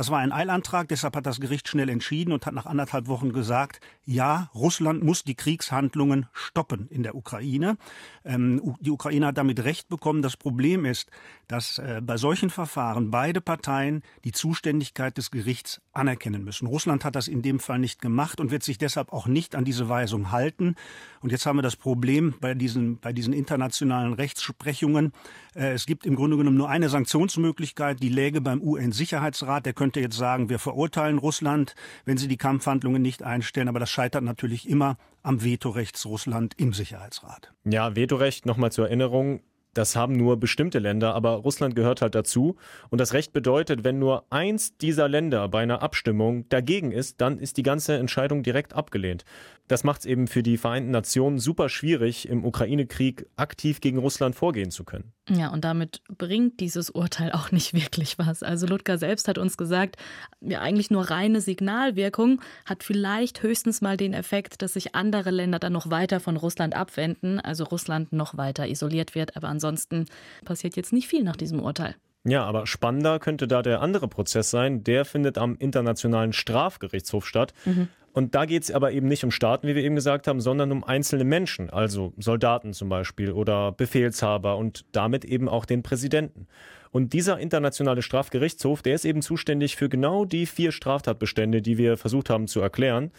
Das 0.02 0.10
war 0.10 0.18
ein 0.18 0.32
Eilantrag, 0.32 0.88
deshalb 0.88 1.16
hat 1.16 1.28
das 1.28 1.40
Gericht 1.40 1.68
schnell 1.68 1.88
entschieden 1.88 2.32
und 2.32 2.48
hat 2.48 2.56
nach 2.56 2.66
anderthalb 2.66 3.06
Wochen 3.06 3.34
gesagt, 3.34 3.82
ja, 4.04 4.50
Russland 4.56 5.04
muss 5.04 5.24
die 5.24 5.36
Kriegshandlungen 5.36 6.26
stoppen 6.34 6.88
in 6.90 7.04
der 7.04 7.14
Ukraine. 7.14 7.78
Ähm, 8.26 8.76
die 8.80 8.90
Ukraine 8.90 9.28
hat 9.28 9.38
damit 9.38 9.64
Recht 9.64 9.90
bekommen. 9.90 10.24
Das 10.24 10.38
Problem 10.38 10.86
ist, 10.86 11.12
dass 11.48 11.78
äh, 11.78 12.02
bei 12.04 12.18
solchen 12.18 12.50
Verfahren 12.50 13.12
beide 13.12 13.42
Parteien 13.42 14.02
die 14.24 14.32
Zuständigkeit 14.32 15.18
des 15.18 15.30
Gerichts 15.30 15.82
anerkennen 15.94 16.44
müssen. 16.44 16.66
Russland 16.66 17.06
hat 17.06 17.16
das 17.16 17.28
in 17.28 17.44
dem 17.44 17.60
Fall 17.60 17.78
nicht 17.78 18.02
gemacht 18.02 18.40
und 18.40 18.50
wird 18.50 18.64
sich 18.64 18.80
deshalb 18.80 19.14
auch 19.14 19.28
nicht 19.28 19.56
an 19.56 19.66
diese 19.66 19.88
Weisung 19.88 20.32
halten. 20.32 20.76
Und 21.20 21.32
jetzt 21.32 21.46
haben 21.46 21.58
wir 21.58 21.62
das 21.62 21.76
Problem 21.76 22.34
bei 22.40 22.56
diesen, 22.56 23.00
bei 23.00 23.14
diesen 23.14 23.34
internationalen 23.34 24.14
Rechtsprechungen. 24.14 25.12
Äh, 25.54 25.74
es 25.74 25.86
gibt 25.86 26.06
im 26.06 26.16
Grunde 26.16 26.38
genommen 26.38 26.58
nur 26.58 26.70
eine 26.70 26.90
Sanktionsmöglichkeit, 26.90 28.02
die 28.02 28.10
läge 28.10 28.42
beim 28.42 28.62
UN-Sicherheitsrat. 28.62 29.66
Der 29.66 29.74
könnte 29.74 29.91
jetzt 30.00 30.18
sagen, 30.18 30.50
wir 30.50 30.60
verurteilen 30.60 31.18
Russland, 31.18 31.76
wenn 32.06 32.18
sie 32.18 32.28
die 32.28 32.38
Kampfhandlungen 32.38 33.02
nicht 33.02 33.24
einstellen. 33.24 33.68
Aber 33.68 33.80
das 33.80 33.90
scheitert 33.90 34.24
natürlich 34.24 34.70
immer 34.70 34.98
am 35.24 35.44
Vetorecht 35.44 36.04
Russland 36.06 36.54
im 36.58 36.74
Sicherheitsrat. 36.74 37.54
Ja, 37.64 37.96
Vetorecht, 37.96 38.46
nochmal 38.46 38.72
zur 38.72 38.86
Erinnerung, 38.86 39.42
das 39.74 39.96
haben 39.96 40.18
nur 40.18 40.38
bestimmte 40.38 40.80
Länder, 40.80 41.16
aber 41.16 41.32
Russland 41.32 41.76
gehört 41.76 42.02
halt 42.02 42.14
dazu. 42.14 42.58
Und 42.90 43.00
das 43.00 43.14
Recht 43.14 43.32
bedeutet, 43.32 43.86
wenn 43.86 44.00
nur 44.00 44.26
eins 44.30 44.78
dieser 44.78 45.08
Länder 45.08 45.48
bei 45.48 45.64
einer 45.64 45.82
Abstimmung 45.82 46.48
dagegen 46.50 46.92
ist, 46.92 47.22
dann 47.22 47.40
ist 47.40 47.56
die 47.56 47.64
ganze 47.64 47.96
Entscheidung 47.96 48.44
direkt 48.44 48.74
abgelehnt. 48.74 49.24
Das 49.70 49.86
macht 49.86 50.02
es 50.02 50.06
eben 50.06 50.28
für 50.28 50.44
die 50.44 50.58
Vereinten 50.58 50.92
Nationen 50.92 51.40
super 51.40 51.70
schwierig, 51.70 52.28
im 52.28 52.44
Ukraine-Krieg 52.44 53.28
aktiv 53.38 53.80
gegen 53.80 53.98
Russland 53.98 54.36
vorgehen 54.36 54.72
zu 54.72 54.84
können. 54.84 55.14
Ja, 55.30 55.50
und 55.50 55.64
damit 55.64 56.02
bringt 56.18 56.60
dieses 56.60 56.90
Urteil 56.90 57.32
auch 57.32 57.52
nicht 57.52 57.74
wirklich 57.76 58.18
was. 58.18 58.44
Also 58.44 58.66
Ludger 58.68 58.98
selbst 58.98 59.28
hat 59.28 59.38
uns 59.38 59.58
gesagt, 59.58 59.98
ja, 60.42 60.62
eigentlich 60.62 60.90
nur 60.90 61.10
reine 61.10 61.42
Signalwirkung 61.42 62.42
hat 62.66 62.84
vielleicht 62.84 63.44
höchstens 63.44 63.82
mal 63.82 63.98
den 63.98 64.14
Effekt, 64.14 64.62
dass 64.62 64.74
sich 64.74 64.96
andere 64.96 65.32
Länder 65.32 65.60
dann 65.60 65.74
noch 65.74 65.90
weiter 65.90 66.20
von 66.20 66.38
Russland 66.38 66.76
abwenden, 66.76 67.40
also 67.40 67.64
Russland 67.66 68.12
noch 68.14 68.38
weiter 68.38 68.68
isoliert 68.68 69.16
wird. 69.16 69.38
Aber 69.38 69.48
ansonsten 69.48 70.06
passiert 70.44 70.76
jetzt 70.76 70.94
nicht 70.94 71.08
viel 71.08 71.24
nach 71.24 71.36
diesem 71.36 71.62
Urteil. 71.62 71.96
Ja, 72.24 72.44
aber 72.44 72.68
spannender 72.68 73.18
könnte 73.20 73.48
da 73.48 73.64
der 73.64 73.82
andere 73.82 74.08
Prozess 74.08 74.52
sein. 74.52 74.84
Der 74.84 75.06
findet 75.06 75.40
am 75.40 75.56
Internationalen 75.58 76.34
Strafgerichtshof 76.34 77.26
statt. 77.26 77.54
Mhm. 77.66 77.88
Und 78.14 78.36
da 78.36 78.46
geht 78.46 78.64
es 78.64 78.72
aber 78.72 78.92
eben 78.92 79.08
nicht 79.08 79.24
um 79.24 79.32
Staaten, 79.32 79.68
wie 79.68 79.76
wir 79.76 79.84
eben 79.84 79.96
gesagt 79.96 80.28
haben, 80.28 80.42
sondern 80.42 80.72
um 80.72 80.84
einzelne 80.84 81.24
Menschen, 81.24 81.70
also 81.70 82.14
Soldaten 82.18 82.74
zum 82.74 82.90
Beispiel 82.90 83.32
oder 83.32 83.72
Befehlshaber 83.72 84.58
und 84.58 84.86
damit 84.92 85.24
eben 85.26 85.48
auch 85.48 85.66
den 85.66 85.82
Präsidenten. 85.82 86.48
Und 86.92 87.14
dieser 87.14 87.40
internationale 87.40 88.02
Strafgerichtshof, 88.02 88.82
der 88.82 88.96
ist 88.96 89.06
eben 89.06 89.22
zuständig 89.22 89.78
für 89.78 89.88
genau 89.88 90.26
die 90.26 90.46
vier 90.46 90.74
Straftatbestände, 90.74 91.62
die 91.62 91.78
wir 91.78 91.96
versucht 91.96 92.30
haben 92.30 92.48
zu 92.48 92.60
erklären. 92.60 93.12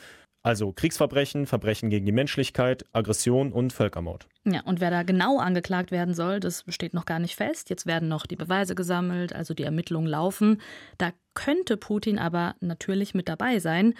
Also 0.44 0.72
Kriegsverbrechen, 0.72 1.46
Verbrechen 1.46 1.88
gegen 1.88 2.04
die 2.04 2.12
Menschlichkeit, 2.12 2.84
Aggression 2.92 3.52
und 3.52 3.72
Völkermord. 3.72 4.26
Ja, 4.44 4.62
und 4.64 4.80
wer 4.80 4.90
da 4.90 5.04
genau 5.04 5.38
angeklagt 5.38 5.92
werden 5.92 6.14
soll, 6.14 6.40
das 6.40 6.64
steht 6.66 6.94
noch 6.94 7.06
gar 7.06 7.20
nicht 7.20 7.36
fest. 7.36 7.70
Jetzt 7.70 7.86
werden 7.86 8.08
noch 8.08 8.26
die 8.26 8.34
Beweise 8.34 8.74
gesammelt, 8.74 9.32
also 9.32 9.54
die 9.54 9.62
Ermittlungen 9.62 10.08
laufen. 10.08 10.60
Da 10.98 11.12
könnte 11.34 11.76
Putin 11.76 12.18
aber 12.18 12.56
natürlich 12.58 13.14
mit 13.14 13.28
dabei 13.28 13.60
sein. 13.60 13.94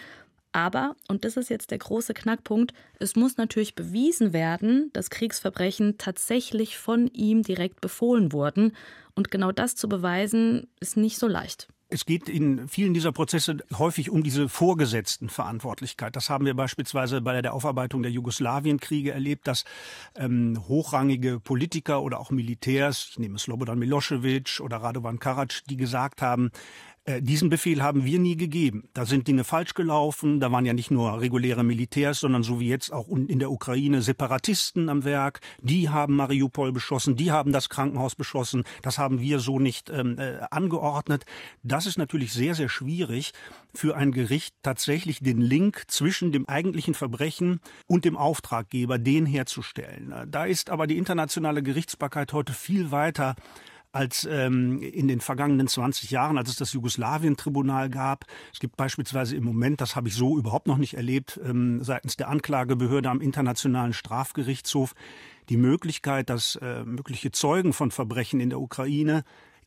Aber, 0.53 0.95
und 1.07 1.25
das 1.25 1.35
ist 1.35 1.49
jetzt 1.49 1.71
der 1.71 1.79
große 1.79 2.13
Knackpunkt, 2.13 2.73
es 2.99 3.15
muss 3.15 3.37
natürlich 3.37 3.75
bewiesen 3.75 4.33
werden, 4.33 4.91
dass 4.93 5.09
Kriegsverbrechen 5.09 5.97
tatsächlich 5.97 6.77
von 6.77 7.07
ihm 7.07 7.41
direkt 7.41 7.81
befohlen 7.81 8.31
wurden. 8.31 8.73
Und 9.15 9.31
genau 9.31 9.51
das 9.51 9.75
zu 9.75 9.89
beweisen, 9.89 10.67
ist 10.79 10.95
nicht 10.95 11.17
so 11.17 11.27
leicht. 11.27 11.67
Es 11.89 12.07
geht 12.07 12.27
in 12.27 12.67
vielen 12.67 12.95
dieser 12.95 13.11
Prozesse 13.11 13.57
häufig 13.77 14.09
um 14.09 14.23
diese 14.23 14.49
vorgesetzten 14.49 15.29
Verantwortlichkeit. 15.29 16.15
Das 16.15 16.27
haben 16.27 16.43
wir 16.43 16.55
beispielsweise 16.55 17.21
bei 17.21 17.39
der 17.39 17.53
Aufarbeitung 17.53 18.01
der 18.01 18.11
Jugoslawienkriege 18.11 19.11
erlebt, 19.11 19.47
dass 19.47 19.63
ähm, 20.15 20.63
hochrangige 20.67 21.39
Politiker 21.39 22.01
oder 22.01 22.19
auch 22.19 22.31
Militärs, 22.31 23.09
ich 23.11 23.19
nehme 23.19 23.37
Slobodan 23.37 23.77
Milosevic 23.77 24.59
oder 24.59 24.77
Radovan 24.77 25.19
Karac, 25.19 25.61
die 25.69 25.77
gesagt 25.77 26.23
haben, 26.23 26.49
äh, 27.05 27.21
diesen 27.21 27.49
Befehl 27.49 27.83
haben 27.83 28.05
wir 28.05 28.17
nie 28.17 28.37
gegeben. 28.37 28.87
Da 28.93 29.05
sind 29.05 29.27
Dinge 29.27 29.43
falsch 29.43 29.73
gelaufen. 29.73 30.39
Da 30.39 30.51
waren 30.51 30.65
ja 30.65 30.73
nicht 30.73 30.89
nur 30.89 31.19
reguläre 31.19 31.63
Militärs, 31.63 32.21
sondern 32.21 32.43
so 32.43 32.61
wie 32.61 32.69
jetzt 32.69 32.93
auch 32.93 33.09
in 33.09 33.39
der 33.39 33.51
Ukraine 33.51 34.01
Separatisten 34.01 34.87
am 34.87 35.03
Werk. 35.03 35.41
Die 35.61 35.89
haben 35.89 36.15
Mariupol 36.15 36.71
beschossen. 36.71 37.17
Die 37.17 37.31
haben 37.31 37.51
das 37.51 37.67
Krankenhaus 37.67 38.15
beschossen. 38.15 38.63
Das 38.81 38.97
haben 38.97 39.19
wir 39.19 39.39
so 39.39 39.59
nicht 39.59 39.89
ähm, 39.89 40.17
äh, 40.17 40.39
angeordnet. 40.49 41.25
Das 41.61 41.87
ist 41.87 41.97
natürlich 41.97 42.31
sehr, 42.31 42.55
sehr 42.55 42.69
schwierig 42.69 43.33
für 43.73 43.97
ein 43.97 44.11
Gericht 44.11 44.55
tatsächlich 44.61 45.19
den 45.19 45.41
Link 45.41 45.83
zwischen 45.87 46.31
dem 46.31 46.47
eigentlichen 46.47 46.93
Verbrechen 46.93 47.59
und 47.85 48.05
dem 48.05 48.15
Auftraggeber, 48.15 48.97
den 48.97 49.25
herzustellen. 49.25 50.13
Da 50.29 50.45
ist 50.45 50.69
aber 50.69 50.87
die 50.87 50.97
internationale 50.97 51.63
Gerichtsbarkeit 51.63 52.31
heute 52.31 52.53
viel 52.53 52.91
weiter 52.91 53.35
als 53.93 54.27
ähm, 54.29 54.81
in 54.81 55.07
den 55.07 55.21
vergangenen 55.21 55.67
20 55.67 56.11
Jahren, 56.11 56.37
als 56.37 56.49
es 56.49 56.55
das 56.55 56.73
Jugoslawien-Tribunal 56.73 57.89
gab. 57.89 58.25
Es 58.51 58.59
gibt 58.59 58.75
beispielsweise 58.75 59.35
im 59.35 59.43
Moment, 59.43 59.81
das 59.81 59.95
habe 59.95 60.07
ich 60.09 60.15
so 60.15 60.37
überhaupt 60.37 60.67
noch 60.67 60.77
nicht 60.77 60.95
erlebt, 60.95 61.39
ähm, 61.45 61.83
seitens 61.83 62.17
der 62.17 62.27
Anklagebehörde 62.27 63.09
am 63.09 63.21
Internationalen 63.21 63.93
Strafgerichtshof 63.93 64.93
die 65.49 65.57
Möglichkeit, 65.57 66.29
dass 66.29 66.55
äh, 66.55 66.83
mögliche 66.83 67.31
Zeugen 67.31 67.71
von 67.71 67.91
Verbrechen 67.91 68.39
in 68.39 68.49
der 68.49 68.59
Ukraine 68.59 69.23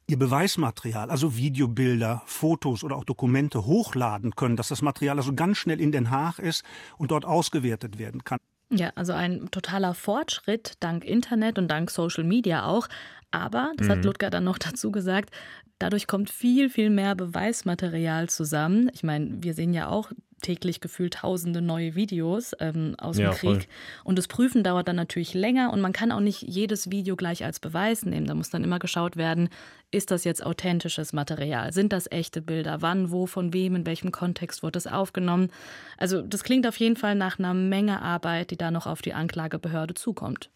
ihr 0.09 0.19
Beweismaterial, 0.19 1.11
also 1.11 1.37
Videobilder, 1.37 2.23
Fotos 2.27 2.85
oder 2.85 2.97
auch 2.97 3.05
Dokumente 3.05 3.65
hochladen 3.65 4.35
können, 4.37 4.57
dass 4.57 4.69
das 4.69 4.83
Material 4.83 5.19
also 5.19 5.35
ganz 5.35 5.59
schnell 5.59 5.81
in 5.81 5.93
Den 5.93 6.11
Haag 6.11 6.39
ist 6.39 6.65
und 6.99 7.11
dort 7.11 7.25
ausgewertet 7.25 7.99
werden 7.99 8.25
kann. 8.25 8.39
Ja, 8.71 8.91
also 8.97 9.13
ein 9.13 9.49
totaler 9.51 9.95
Fortschritt 9.95 10.75
dank 10.81 11.05
Internet 11.05 11.59
und 11.59 11.69
dank 11.69 11.91
Social 11.91 12.25
Media 12.25 12.67
auch. 12.67 12.89
Aber, 13.31 13.73
das 13.77 13.87
mhm. 13.87 13.93
hat 13.93 14.05
Ludger 14.05 14.31
dann 14.31 14.45
noch 14.45 14.59
dazu 14.59 14.91
gesagt, 14.91 15.31
dadurch 15.79 16.07
kommt 16.07 16.31
viel, 16.31 16.71
viel 16.71 16.91
mehr 16.91 17.15
Beweismaterial 17.15 18.29
zusammen. 18.29 18.91
Ich 18.93 19.03
meine, 19.03 19.43
wir 19.43 19.55
sehen 19.55 19.73
ja 19.73 19.89
auch 19.89 20.11
täglich 20.43 20.81
gefühlt 20.81 21.15
tausende 21.15 21.63
neue 21.63 21.95
Videos 21.95 22.53
ähm, 22.61 22.95
aus 22.99 23.17
dem 23.17 23.31
Krieg. 23.31 23.63
Voll. 23.63 23.67
Und 24.05 24.19
das 24.19 24.29
Prüfen 24.29 24.63
dauert 24.63 24.89
dann 24.89 24.97
natürlich 24.97 25.35
länger 25.35 25.73
und 25.73 25.81
man 25.81 25.93
kann 25.93 26.13
auch 26.13 26.21
nicht 26.21 26.43
jedes 26.43 26.91
Video 26.91 27.17
gleich 27.17 27.45
als 27.45 27.59
Beweis 27.59 28.05
nehmen. 28.05 28.27
Da 28.27 28.35
muss 28.35 28.51
dann 28.51 28.65
immer 28.65 28.79
geschaut 28.79 29.17
werden, 29.17 29.49
ist 29.91 30.11
das 30.11 30.25
jetzt 30.25 30.45
authentisches 30.45 31.13
Material? 31.13 31.73
Sind 31.73 31.93
das 31.93 32.11
echte 32.11 32.43
Bilder? 32.43 32.83
Wann, 32.83 33.11
wo, 33.11 33.27
von 33.27 33.53
wem, 33.53 33.75
in 33.75 33.87
welchem 33.87 34.13
Kontext 34.13 34.63
wurde 34.63 34.79
es 34.79 34.87
aufgenommen? 34.87 35.51
Also 35.97 36.23
das 36.23 36.45
klingt 36.45 36.67
auf 36.67 36.77
jeden 36.77 36.97
Fall 36.97 37.15
nach 37.15 37.39
einer 37.39 37.55
Menge 37.55 38.03
Arbeit, 38.03 38.51
die 38.51 38.57
da 38.57 38.71
noch 38.71 38.87
auf 38.87 39.03
die 39.03 39.15
Anklagebehörde 39.15 39.95
zukommt. 39.95 40.51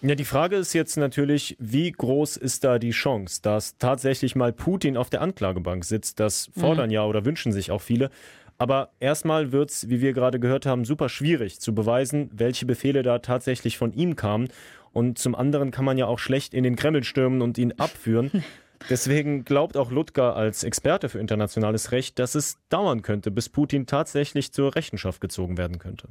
Ja, 0.00 0.14
die 0.14 0.24
Frage 0.24 0.56
ist 0.56 0.74
jetzt 0.74 0.96
natürlich, 0.96 1.56
wie 1.58 1.90
groß 1.90 2.36
ist 2.36 2.62
da 2.62 2.78
die 2.78 2.92
Chance, 2.92 3.40
dass 3.42 3.78
tatsächlich 3.78 4.36
mal 4.36 4.52
Putin 4.52 4.96
auf 4.96 5.10
der 5.10 5.22
Anklagebank 5.22 5.84
sitzt? 5.84 6.20
Das 6.20 6.50
fordern 6.56 6.86
mhm. 6.86 6.92
ja 6.92 7.04
oder 7.04 7.24
wünschen 7.24 7.52
sich 7.52 7.72
auch 7.72 7.82
viele. 7.82 8.10
Aber 8.58 8.90
erstmal 9.00 9.50
wird 9.50 9.70
es, 9.70 9.88
wie 9.88 10.00
wir 10.00 10.12
gerade 10.12 10.38
gehört 10.38 10.66
haben, 10.66 10.84
super 10.84 11.08
schwierig 11.08 11.60
zu 11.60 11.74
beweisen, 11.74 12.30
welche 12.32 12.66
Befehle 12.66 13.02
da 13.02 13.18
tatsächlich 13.18 13.76
von 13.76 13.92
ihm 13.92 14.14
kamen. 14.14 14.48
Und 14.92 15.18
zum 15.18 15.34
anderen 15.34 15.72
kann 15.72 15.84
man 15.84 15.98
ja 15.98 16.06
auch 16.06 16.18
schlecht 16.18 16.54
in 16.54 16.64
den 16.64 16.76
Kreml 16.76 17.02
stürmen 17.02 17.42
und 17.42 17.58
ihn 17.58 17.72
abführen. 17.72 18.44
Deswegen 18.90 19.44
glaubt 19.44 19.76
auch 19.76 19.90
Ludger 19.90 20.36
als 20.36 20.62
Experte 20.62 21.08
für 21.08 21.18
internationales 21.18 21.90
Recht, 21.90 22.20
dass 22.20 22.36
es 22.36 22.58
dauern 22.68 23.02
könnte, 23.02 23.32
bis 23.32 23.48
Putin 23.48 23.86
tatsächlich 23.86 24.52
zur 24.52 24.76
Rechenschaft 24.76 25.20
gezogen 25.20 25.58
werden 25.58 25.78
könnte. 25.78 26.08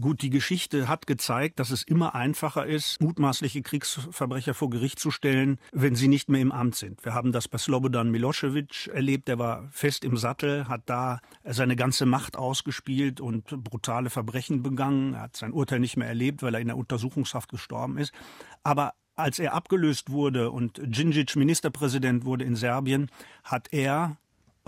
Gut, 0.00 0.22
die 0.22 0.30
Geschichte 0.30 0.86
hat 0.86 1.08
gezeigt, 1.08 1.58
dass 1.58 1.70
es 1.70 1.82
immer 1.82 2.14
einfacher 2.14 2.64
ist, 2.64 3.00
mutmaßliche 3.00 3.62
Kriegsverbrecher 3.62 4.54
vor 4.54 4.70
Gericht 4.70 5.00
zu 5.00 5.10
stellen, 5.10 5.58
wenn 5.72 5.96
sie 5.96 6.06
nicht 6.06 6.28
mehr 6.28 6.40
im 6.40 6.52
Amt 6.52 6.76
sind. 6.76 7.04
Wir 7.04 7.14
haben 7.14 7.32
das 7.32 7.48
bei 7.48 7.58
Slobodan 7.58 8.08
Milosevic 8.12 8.88
erlebt, 8.94 9.26
der 9.26 9.40
war 9.40 9.66
fest 9.72 10.04
im 10.04 10.16
Sattel, 10.16 10.68
hat 10.68 10.82
da 10.86 11.18
seine 11.42 11.74
ganze 11.74 12.06
Macht 12.06 12.36
ausgespielt 12.36 13.20
und 13.20 13.64
brutale 13.64 14.08
Verbrechen 14.08 14.62
begangen. 14.62 15.14
Er 15.14 15.22
hat 15.22 15.36
sein 15.36 15.52
Urteil 15.52 15.80
nicht 15.80 15.96
mehr 15.96 16.06
erlebt, 16.06 16.44
weil 16.44 16.54
er 16.54 16.60
in 16.60 16.68
der 16.68 16.76
Untersuchungshaft 16.76 17.48
gestorben 17.48 17.98
ist. 17.98 18.12
Aber 18.62 18.94
als 19.16 19.40
er 19.40 19.52
abgelöst 19.52 20.10
wurde 20.10 20.52
und 20.52 20.80
Djindjic 20.80 21.34
Ministerpräsident 21.34 22.24
wurde 22.24 22.44
in 22.44 22.54
Serbien, 22.54 23.10
hat 23.42 23.72
er 23.72 24.16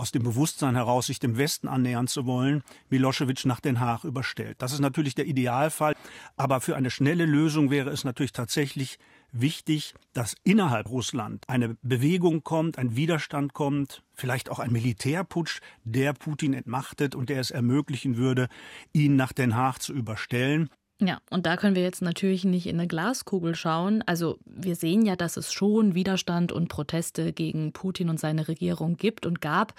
aus 0.01 0.11
dem 0.11 0.23
Bewusstsein 0.23 0.73
heraus, 0.73 1.05
sich 1.05 1.19
dem 1.19 1.37
Westen 1.37 1.67
annähern 1.67 2.07
zu 2.07 2.25
wollen, 2.25 2.63
Milosevic 2.89 3.45
nach 3.45 3.59
Den 3.59 3.79
Haag 3.79 4.03
überstellt. 4.03 4.59
Das 4.59 4.73
ist 4.73 4.79
natürlich 4.79 5.13
der 5.13 5.27
Idealfall, 5.27 5.95
aber 6.35 6.59
für 6.59 6.75
eine 6.75 6.89
schnelle 6.89 7.27
Lösung 7.27 7.69
wäre 7.69 7.91
es 7.91 8.03
natürlich 8.03 8.31
tatsächlich 8.31 8.97
wichtig, 9.31 9.93
dass 10.13 10.35
innerhalb 10.43 10.89
Russland 10.89 11.45
eine 11.47 11.77
Bewegung 11.83 12.43
kommt, 12.43 12.79
ein 12.79 12.95
Widerstand 12.95 13.53
kommt, 13.53 14.01
vielleicht 14.15 14.49
auch 14.49 14.57
ein 14.57 14.71
Militärputsch, 14.71 15.61
der 15.83 16.13
Putin 16.13 16.55
entmachtet 16.55 17.13
und 17.13 17.29
der 17.29 17.39
es 17.39 17.51
ermöglichen 17.51 18.17
würde, 18.17 18.49
ihn 18.93 19.15
nach 19.15 19.33
Den 19.33 19.55
Haag 19.55 19.77
zu 19.79 19.93
überstellen. 19.93 20.69
Ja, 21.03 21.19
und 21.31 21.47
da 21.47 21.57
können 21.57 21.75
wir 21.75 21.81
jetzt 21.81 22.03
natürlich 22.03 22.45
nicht 22.45 22.67
in 22.67 22.79
eine 22.79 22.87
Glaskugel 22.87 23.55
schauen. 23.55 24.03
Also 24.05 24.37
wir 24.45 24.75
sehen 24.75 25.03
ja, 25.03 25.15
dass 25.15 25.35
es 25.35 25.51
schon 25.51 25.95
Widerstand 25.95 26.51
und 26.51 26.67
Proteste 26.67 27.33
gegen 27.33 27.73
Putin 27.73 28.09
und 28.09 28.19
seine 28.19 28.47
Regierung 28.47 28.97
gibt 28.97 29.25
und 29.25 29.41
gab, 29.41 29.73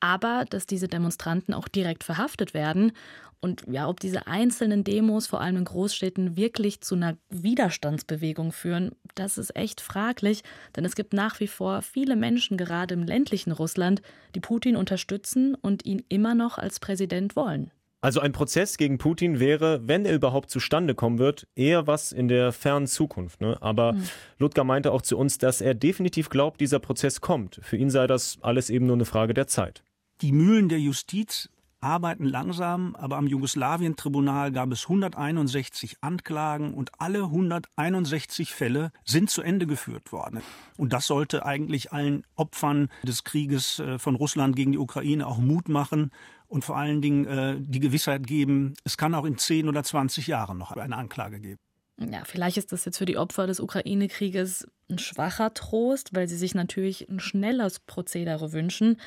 aber 0.00 0.46
dass 0.48 0.64
diese 0.64 0.88
Demonstranten 0.88 1.52
auch 1.52 1.68
direkt 1.68 2.02
verhaftet 2.02 2.54
werden. 2.54 2.92
Und 3.40 3.64
ja, 3.70 3.86
ob 3.88 4.00
diese 4.00 4.26
einzelnen 4.26 4.84
Demos, 4.84 5.26
vor 5.26 5.42
allem 5.42 5.58
in 5.58 5.64
Großstädten, 5.66 6.34
wirklich 6.38 6.80
zu 6.80 6.94
einer 6.94 7.18
Widerstandsbewegung 7.28 8.52
führen, 8.52 8.92
das 9.16 9.36
ist 9.36 9.54
echt 9.54 9.82
fraglich, 9.82 10.44
denn 10.76 10.86
es 10.86 10.94
gibt 10.94 11.12
nach 11.12 11.40
wie 11.40 11.46
vor 11.46 11.82
viele 11.82 12.16
Menschen, 12.16 12.56
gerade 12.56 12.94
im 12.94 13.02
ländlichen 13.02 13.52
Russland, 13.52 14.00
die 14.34 14.40
Putin 14.40 14.76
unterstützen 14.76 15.54
und 15.56 15.84
ihn 15.84 16.02
immer 16.08 16.34
noch 16.34 16.56
als 16.56 16.80
Präsident 16.80 17.36
wollen. 17.36 17.70
Also 18.04 18.20
ein 18.20 18.32
Prozess 18.32 18.76
gegen 18.76 18.98
Putin 18.98 19.40
wäre, 19.40 19.80
wenn 19.88 20.04
er 20.04 20.14
überhaupt 20.14 20.50
zustande 20.50 20.94
kommen 20.94 21.18
wird, 21.18 21.48
eher 21.56 21.86
was 21.86 22.12
in 22.12 22.28
der 22.28 22.52
fernen 22.52 22.86
Zukunft. 22.86 23.40
Ne? 23.40 23.56
Aber 23.62 23.94
mhm. 23.94 24.02
Ludger 24.36 24.62
meinte 24.62 24.92
auch 24.92 25.00
zu 25.00 25.16
uns, 25.16 25.38
dass 25.38 25.62
er 25.62 25.72
definitiv 25.72 26.28
glaubt, 26.28 26.60
dieser 26.60 26.80
Prozess 26.80 27.22
kommt. 27.22 27.60
Für 27.62 27.78
ihn 27.78 27.88
sei 27.88 28.06
das 28.06 28.36
alles 28.42 28.68
eben 28.68 28.84
nur 28.84 28.96
eine 28.96 29.06
Frage 29.06 29.32
der 29.32 29.46
Zeit. 29.46 29.82
Die 30.20 30.32
Mühlen 30.32 30.68
der 30.68 30.80
Justiz 30.80 31.48
arbeiten 31.80 32.24
langsam, 32.24 32.94
aber 32.94 33.16
am 33.16 33.26
Jugoslawien-Tribunal 33.26 34.52
gab 34.52 34.70
es 34.72 34.82
161 34.82 35.96
Anklagen 36.02 36.74
und 36.74 36.90
alle 36.98 37.24
161 37.24 38.52
Fälle 38.52 38.92
sind 39.06 39.30
zu 39.30 39.40
Ende 39.40 39.66
geführt 39.66 40.12
worden. 40.12 40.42
Und 40.76 40.92
das 40.92 41.06
sollte 41.06 41.46
eigentlich 41.46 41.92
allen 41.92 42.26
Opfern 42.36 42.90
des 43.02 43.24
Krieges 43.24 43.78
äh, 43.78 43.98
von 43.98 44.14
Russland 44.14 44.56
gegen 44.56 44.72
die 44.72 44.78
Ukraine 44.78 45.26
auch 45.26 45.38
Mut 45.38 45.70
machen 45.70 46.10
und 46.54 46.64
vor 46.64 46.76
allen 46.76 47.02
Dingen 47.02 47.26
äh, 47.26 47.56
die 47.58 47.80
Gewissheit 47.80 48.28
geben, 48.28 48.74
es 48.84 48.96
kann 48.96 49.12
auch 49.16 49.24
in 49.24 49.36
10 49.36 49.68
oder 49.68 49.82
20 49.82 50.28
Jahren 50.28 50.56
noch 50.56 50.70
eine 50.70 50.96
Anklage 50.96 51.40
geben. 51.40 51.58
Ja, 51.98 52.22
vielleicht 52.24 52.56
ist 52.56 52.70
das 52.70 52.84
jetzt 52.84 52.98
für 52.98 53.06
die 53.06 53.18
Opfer 53.18 53.48
des 53.48 53.58
Ukraine-Krieges 53.58 54.68
ein 54.88 55.00
schwacher 55.00 55.52
Trost, 55.52 56.14
weil 56.14 56.28
sie 56.28 56.36
sich 56.36 56.54
natürlich 56.54 57.08
ein 57.08 57.18
schnelles 57.18 57.80
Prozedere 57.80 58.52
wünschen. 58.52 59.00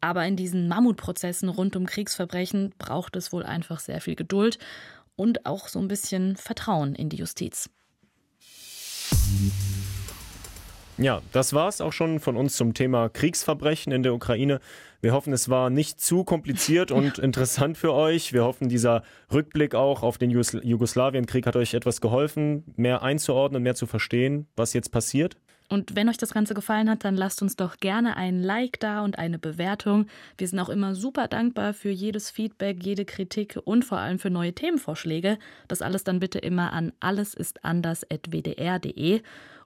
Aber 0.00 0.26
in 0.26 0.34
diesen 0.34 0.66
Mammutprozessen 0.66 1.48
rund 1.48 1.76
um 1.76 1.86
Kriegsverbrechen 1.86 2.74
braucht 2.78 3.14
es 3.14 3.32
wohl 3.32 3.44
einfach 3.44 3.78
sehr 3.78 4.00
viel 4.00 4.16
Geduld 4.16 4.58
und 5.14 5.46
auch 5.46 5.68
so 5.68 5.78
ein 5.78 5.86
bisschen 5.86 6.34
Vertrauen 6.34 6.96
in 6.96 7.10
die 7.10 7.18
Justiz. 7.18 7.70
Ja, 10.98 11.22
das 11.30 11.52
war 11.52 11.68
es 11.68 11.80
auch 11.80 11.92
schon 11.92 12.18
von 12.18 12.36
uns 12.36 12.56
zum 12.56 12.74
Thema 12.74 13.08
Kriegsverbrechen 13.08 13.92
in 13.92 14.02
der 14.02 14.14
Ukraine. 14.14 14.58
Wir 15.00 15.12
hoffen, 15.12 15.32
es 15.32 15.48
war 15.48 15.70
nicht 15.70 16.00
zu 16.00 16.24
kompliziert 16.24 16.90
und 16.90 17.18
interessant 17.20 17.78
für 17.78 17.92
euch. 17.92 18.32
Wir 18.32 18.42
hoffen, 18.42 18.68
dieser 18.68 19.04
Rückblick 19.32 19.76
auch 19.76 20.02
auf 20.02 20.18
den 20.18 20.30
Jugoslawienkrieg 20.30 21.46
hat 21.46 21.54
euch 21.54 21.74
etwas 21.74 22.00
geholfen, 22.00 22.64
mehr 22.74 23.02
einzuordnen, 23.02 23.62
mehr 23.62 23.76
zu 23.76 23.86
verstehen, 23.86 24.48
was 24.56 24.72
jetzt 24.72 24.90
passiert. 24.90 25.36
Und 25.68 25.94
wenn 25.94 26.08
euch 26.08 26.16
das 26.16 26.32
Ganze 26.32 26.54
gefallen 26.54 26.90
hat, 26.90 27.04
dann 27.04 27.14
lasst 27.14 27.42
uns 27.42 27.54
doch 27.54 27.76
gerne 27.76 28.16
ein 28.16 28.42
Like 28.42 28.80
da 28.80 29.04
und 29.04 29.18
eine 29.18 29.38
Bewertung. 29.38 30.06
Wir 30.36 30.48
sind 30.48 30.58
auch 30.58 30.70
immer 30.70 30.96
super 30.96 31.28
dankbar 31.28 31.74
für 31.74 31.90
jedes 31.90 32.30
Feedback, 32.30 32.82
jede 32.82 33.04
Kritik 33.04 33.56
und 33.64 33.84
vor 33.84 33.98
allem 33.98 34.18
für 34.18 34.30
neue 34.30 34.54
Themenvorschläge. 34.54 35.38
Das 35.68 35.82
alles 35.82 36.02
dann 36.04 36.20
bitte 36.20 36.38
immer 36.38 36.72
an 36.72 36.94
allesistanders.wdr.de. 37.00 39.20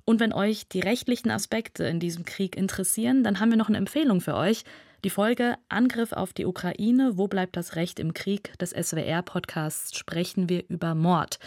Und 0.04 0.20
wenn 0.20 0.32
euch 0.32 0.68
die 0.68 0.80
rechtlichen 0.80 1.30
Aspekte 1.30 1.84
in 1.84 2.00
diesem 2.00 2.24
Krieg 2.24 2.56
interessieren, 2.56 3.22
dann 3.22 3.40
haben 3.40 3.50
wir 3.50 3.56
noch 3.56 3.68
eine 3.68 3.78
Empfehlung 3.78 4.20
für 4.20 4.34
euch. 4.34 4.64
Die 5.04 5.10
Folge 5.10 5.56
Angriff 5.68 6.12
auf 6.12 6.32
die 6.32 6.46
Ukraine, 6.46 7.16
wo 7.16 7.28
bleibt 7.28 7.56
das 7.56 7.76
Recht 7.76 7.98
im 7.98 8.14
Krieg 8.14 8.56
des 8.58 8.70
SWR-Podcasts 8.70 9.96
sprechen 9.96 10.48
wir 10.48 10.64
über 10.68 10.94
Mord. 10.94 11.38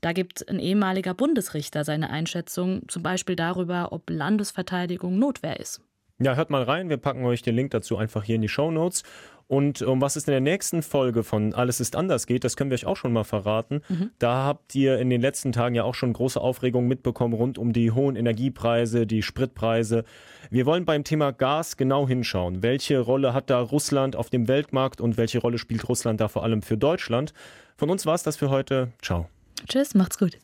Da 0.00 0.12
gibt 0.12 0.48
ein 0.48 0.58
ehemaliger 0.58 1.14
Bundesrichter 1.14 1.84
seine 1.84 2.10
Einschätzung, 2.10 2.82
zum 2.88 3.02
Beispiel 3.02 3.36
darüber, 3.36 3.92
ob 3.92 4.10
Landesverteidigung 4.10 5.18
Notwehr 5.18 5.58
ist. 5.58 5.80
Ja, 6.20 6.36
hört 6.36 6.50
mal 6.50 6.62
rein. 6.62 6.88
Wir 6.88 6.96
packen 6.96 7.24
euch 7.24 7.42
den 7.42 7.56
Link 7.56 7.72
dazu 7.72 7.96
einfach 7.96 8.22
hier 8.22 8.36
in 8.36 8.42
die 8.42 8.48
Show 8.48 8.70
Notes. 8.70 9.02
Und 9.46 9.82
um 9.82 10.00
was 10.00 10.16
es 10.16 10.26
in 10.26 10.30
der 10.30 10.40
nächsten 10.40 10.82
Folge 10.82 11.22
von 11.22 11.52
Alles 11.54 11.80
ist 11.80 11.96
anders 11.96 12.26
geht, 12.26 12.44
das 12.44 12.56
können 12.56 12.70
wir 12.70 12.76
euch 12.76 12.86
auch 12.86 12.96
schon 12.96 13.12
mal 13.12 13.24
verraten. 13.24 13.82
Mhm. 13.88 14.10
Da 14.18 14.44
habt 14.44 14.74
ihr 14.74 14.98
in 14.98 15.10
den 15.10 15.20
letzten 15.20 15.52
Tagen 15.52 15.74
ja 15.74 15.84
auch 15.84 15.94
schon 15.94 16.12
große 16.12 16.40
Aufregung 16.40 16.86
mitbekommen 16.86 17.34
rund 17.34 17.58
um 17.58 17.72
die 17.72 17.90
hohen 17.90 18.16
Energiepreise, 18.16 19.06
die 19.06 19.22
Spritpreise. 19.22 20.04
Wir 20.50 20.66
wollen 20.66 20.84
beim 20.84 21.04
Thema 21.04 21.32
Gas 21.32 21.76
genau 21.76 22.08
hinschauen. 22.08 22.62
Welche 22.62 23.00
Rolle 23.00 23.34
hat 23.34 23.50
da 23.50 23.60
Russland 23.60 24.16
auf 24.16 24.30
dem 24.30 24.48
Weltmarkt 24.48 25.00
und 25.00 25.18
welche 25.18 25.40
Rolle 25.40 25.58
spielt 25.58 25.88
Russland 25.88 26.20
da 26.20 26.28
vor 26.28 26.42
allem 26.42 26.62
für 26.62 26.78
Deutschland? 26.78 27.34
Von 27.76 27.90
uns 27.90 28.06
war 28.06 28.14
es 28.14 28.22
das 28.22 28.36
für 28.36 28.50
heute. 28.50 28.92
Ciao. 29.02 29.28
Tschüss, 29.68 29.94
macht's 29.94 30.18
gut. 30.18 30.38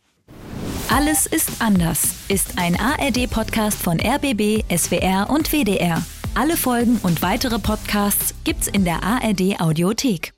Alles 0.89 1.27
ist 1.27 1.51
anders 1.61 2.17
ist 2.29 2.59
ein 2.59 2.77
ARD-Podcast 2.79 3.79
von 3.81 4.01
RBB, 4.01 4.65
SWR 4.77 5.31
und 5.31 5.53
WDR. 5.53 6.03
Alle 6.35 6.57
Folgen 6.57 6.99
und 7.03 7.23
weitere 7.23 7.59
Podcasts 7.59 8.35
gibt's 8.45 8.67
in 8.67 8.85
der 8.85 9.03
ARD 9.03 9.61
Audiothek. 9.61 10.33